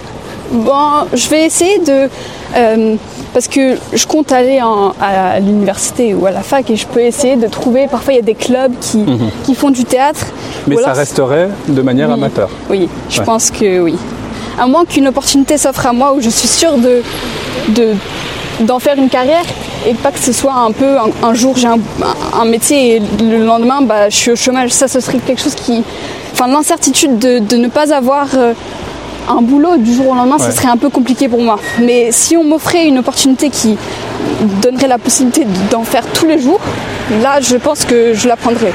[0.52, 2.08] Bon, je vais essayer de.
[2.56, 2.94] euh,
[3.34, 7.00] parce que je compte aller en- à l'université ou à la fac et je peux
[7.00, 7.86] essayer de trouver.
[7.90, 9.04] Parfois, il y a des clubs qui,
[9.44, 10.26] qui font du théâtre.
[10.66, 12.14] Mais ça alors- resterait de manière Oui.
[12.14, 12.48] amateur.
[12.70, 13.24] Oui, je Ouais.
[13.26, 13.96] pense que oui.
[14.58, 17.02] à moins qu'une opportunité s'offre à moi où je suis sûre de,
[17.68, 17.92] de-
[18.60, 19.44] d'en faire une carrière
[19.86, 21.76] et pas que ce soit un peu un, un jour j'ai un,
[22.40, 24.70] un métier et le lendemain bah, je suis au chômage.
[24.70, 25.82] Ça, ce serait quelque chose qui.
[26.32, 28.54] Enfin, l'incertitude de, de ne pas avoir euh,
[29.28, 30.44] un boulot du jour au lendemain, Ouais.
[30.50, 31.58] ce serait un peu compliqué pour moi.
[31.82, 33.76] Mais si on m'offrait une opportunité qui
[34.62, 36.60] donnerait la possibilité d'en faire tous les jours,
[37.22, 38.72] là, je pense que je la prendrais.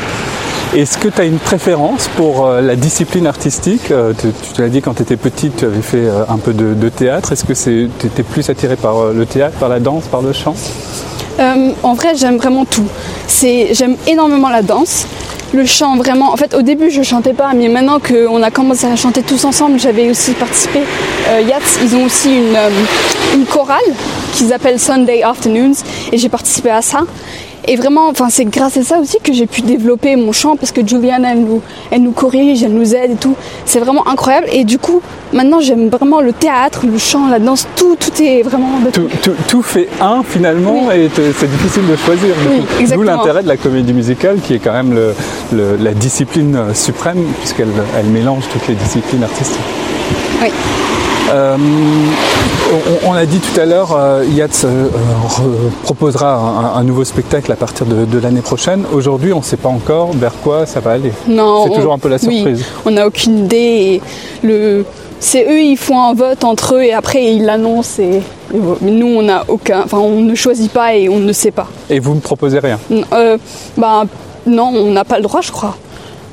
[0.75, 3.91] Est-ce que tu as une préférence pour euh, la discipline artistique?
[3.91, 6.37] Euh, Tu, tu te l'as dit quand tu étais petite, tu avais fait euh, un
[6.37, 7.33] peu de, de théâtre.
[7.33, 10.55] Est-ce que tu étais plus attiré par le théâtre, par la danse, par le chant?
[11.39, 12.85] Euh, en vrai, j'aime vraiment tout.
[13.27, 15.07] C'est, j'aime énormément la danse,
[15.53, 16.31] le chant vraiment.
[16.31, 19.43] En fait, au début, je chantais pas, mais maintenant qu'on a commencé à chanter tous
[19.45, 20.79] ensemble, j'avais aussi participé.
[21.29, 22.69] Euh, Yachts, ils ont aussi euh,
[23.35, 23.79] une chorale
[24.33, 25.73] qu'ils appellent Sunday Afternoons,
[26.11, 27.01] et j'ai participé à ça.
[27.67, 30.71] Et vraiment, enfin, c'est grâce à ça aussi que j'ai pu développer mon chant parce
[30.71, 33.35] que Juliana, elle nous, elle nous corrige, elle nous aide et tout.
[33.65, 34.47] C'est vraiment incroyable.
[34.51, 35.01] Et du coup,
[35.31, 38.79] maintenant, j'aime vraiment le théâtre, le chant, la danse, tout, tout est vraiment.
[38.91, 42.33] tout, tout- tout fait un finalement et c'est difficile de choisir.
[42.49, 42.85] Oui.
[42.91, 45.13] D'où l'intérêt de la comédie musicale qui est quand même le-
[45.53, 49.59] le- la discipline euh, suprême puisqu'elle elle mélange toutes les disciplines artistiques.
[50.41, 50.49] Oui.
[51.31, 51.55] Euh,
[52.71, 54.87] on, on a dit tout à l'heure, euh, Yatz euh,
[55.83, 58.85] proposera un, un nouveau spectacle à partir de, de l'année prochaine.
[58.93, 61.11] Aujourd'hui, on ne sait pas encore vers quoi ça va aller.
[61.27, 62.65] Non, C'est toujours un peu la oui, surprise.
[62.85, 63.57] on n'a aucune idée.
[63.57, 64.01] Et
[64.43, 64.85] le,
[65.19, 68.01] c'est eux, ils font un vote entre eux et après ils l'annoncent.
[68.01, 68.21] Et,
[68.81, 71.67] mais nous, on n'a aucun, enfin, on ne choisit pas et on ne sait pas.
[71.89, 72.79] Et vous ne proposez rien?
[73.13, 73.37] Euh,
[73.77, 74.03] bah,
[74.45, 75.75] non, on n'a pas le droit, je crois.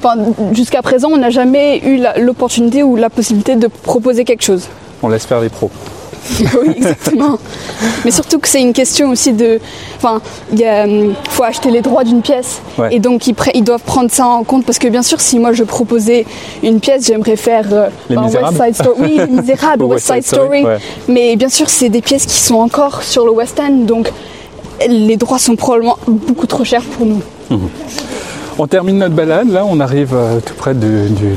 [0.03, 0.15] Enfin,
[0.53, 4.69] jusqu'à présent, on n'a jamais eu l'opportunité ou la possibilité de proposer quelque chose.
[5.03, 5.71] On laisse faire les pros.
[6.63, 7.39] oui, exactement.
[8.05, 9.61] Mais surtout que c'est une question aussi de.
[9.97, 10.21] Enfin,
[10.53, 12.61] il hum, faut acheter les droits d'une pièce.
[12.79, 12.95] Ouais.
[12.95, 15.53] Et donc, ils, ils doivent prendre ça en compte parce que, bien sûr, si moi
[15.53, 16.27] je proposais
[16.63, 17.67] une pièce, j'aimerais faire.
[17.73, 18.57] euh, Les ben, Misérables.
[18.59, 19.01] West Side Story.
[19.01, 20.65] Oui, Les Misérables, West Side Story.
[20.65, 20.79] ouais.
[21.09, 23.71] Mais bien sûr, c'est des pièces qui sont encore sur le West End.
[23.85, 24.11] Donc,
[24.89, 27.21] les droits sont probablement beaucoup trop chers pour nous.
[28.61, 29.65] On termine notre balade, là.
[29.65, 30.89] On arrive euh, tout près du,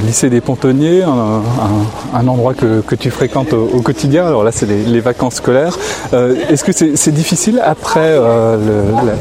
[0.03, 5.36] lycée des Pontonniers, un, endroit que, tu fréquentes au, quotidien, alors là c'est les, vacances
[5.36, 5.78] scolaires.
[6.13, 8.57] Euh, Est-ce que c'est difficile après euh,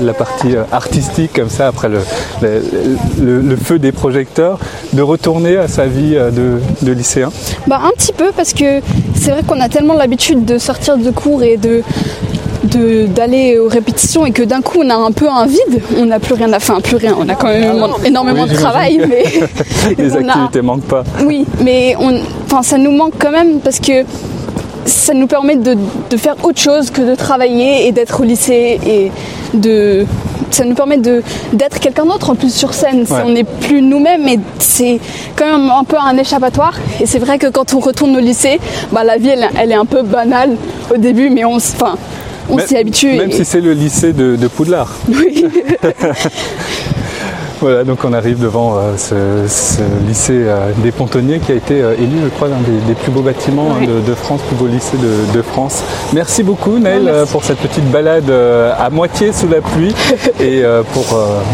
[0.01, 4.59] la, partie artistique comme ça, après le, feu des projecteurs,
[4.94, 7.30] de retourner à sa vie de, de lycéen?
[7.66, 8.80] Bah un petit peu parce que
[9.14, 11.82] c'est vrai qu'on a tellement l'habitude de sortir de cours et de-
[12.78, 16.18] d'aller aux répétitions et que d'un coup on a un peu un vide, on n'a
[16.20, 19.24] plus rien à faire, plus rien, on a quand même énormément Oui, de travail, mais
[19.98, 21.04] Les on a- activités manquent pas.
[21.24, 24.04] oui, mais on, enfin ça nous manque quand même parce que
[24.86, 25.76] ça nous permet de,
[26.10, 29.12] de faire autre chose que de travailler et d'être au lycée et
[29.54, 30.06] de
[30.50, 33.02] ça nous permet de d'être quelqu'un d'autre en plus sur scène.
[33.02, 33.18] Ouais.
[33.24, 34.98] On n'est plus nous-mêmes et c'est
[35.36, 36.74] quand même un peu un échappatoire.
[37.00, 38.58] Et c'est vrai que quand on retourne au lycée,
[38.90, 40.56] bah, la vie elle, elle est un peu banale
[40.92, 41.94] au début, mais on, enfin,
[42.51, 43.16] on s'y habitue.
[43.16, 44.92] Même et- si c'est le lycée de, de Poudlard.
[45.09, 45.44] Oui.
[47.61, 51.82] Voilà, donc on arrive devant euh, ce, ce lycée euh, des Pontonniers qui a été
[51.82, 53.84] euh, élu, je crois, l'un des, des plus beaux bâtiments Oui.
[53.86, 55.82] hein, de, de France, plus beau lycée de, de France.
[56.14, 57.09] Merci beaucoup, Neil, merci.
[57.09, 59.94] euh, pour cette petite balade à moitié sous la pluie
[60.40, 60.62] et
[60.94, 61.05] pour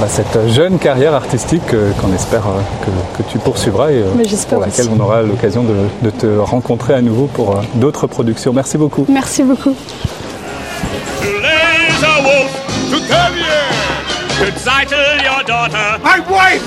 [0.01, 2.44] bah, cette jeune carrière artistique qu'on espère
[2.84, 4.03] que, que tu poursuivras et
[4.49, 4.94] pour laquelle aussi.
[4.97, 8.53] on aura l'occasion de, de te rencontrer à nouveau pour d'autres productions.
[8.53, 9.07] Merci beaucoup.
[9.09, 9.74] Merci beaucoup.
[11.22, 12.52] Lays a wolf
[12.90, 13.86] to terrier.
[14.38, 16.02] Good title your daughter.
[16.04, 16.64] My wife!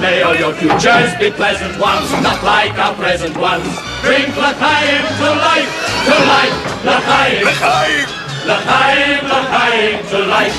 [0.00, 3.68] May all your futures be pleasant ones, not like our present ones.
[4.00, 5.72] Drink L'chaim to life,
[6.08, 7.44] to life, L'chaim.
[7.44, 8.08] L'chaim!
[8.48, 10.56] L'chaim, L'chaim to life.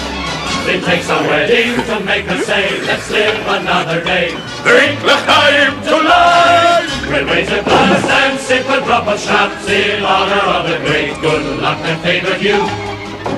[0.66, 4.30] It takes a wedding to make us say, let's live another day.
[4.64, 7.10] Drink L'chaim to life!
[7.10, 11.20] We'll raise a glass and sip a drop of schnapps in honor of the great
[11.20, 12.93] good luck that favored you.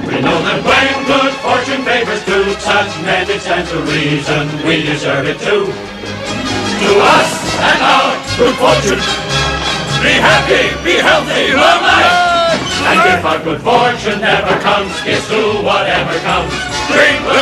[0.07, 4.81] We know that when good fortune favors two, such men it stands to reason we
[4.81, 5.67] deserve it too.
[5.69, 7.31] To us
[7.61, 9.01] and our good fortune,
[10.01, 12.33] be happy, be healthy, long life.
[12.85, 16.53] And if our good fortune never comes, it's to whatever comes.
[16.89, 17.41] Drink the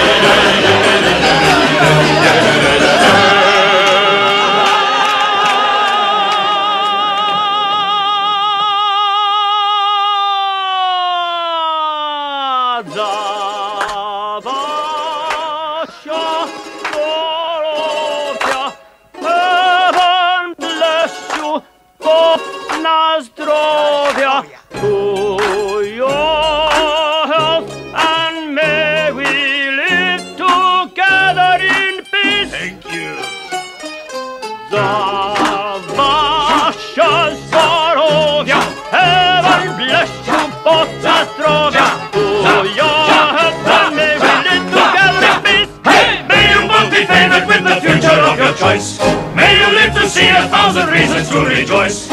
[46.27, 48.99] May you both be favored with the future of your choice.
[49.35, 52.10] May you live to see a thousand reasons to rejoice.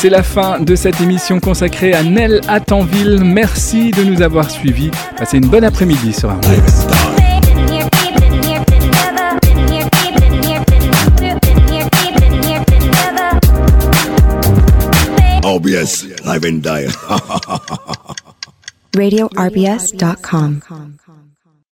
[0.00, 3.18] C'est la fin de cette émission consacrée à Nell Attenville.
[3.24, 4.92] Merci de nous avoir suivis.
[5.16, 6.86] Passez une bonne après-midi sur RBS.
[15.42, 16.86] OBS, live and die.
[18.96, 20.60] RadioRBS.com.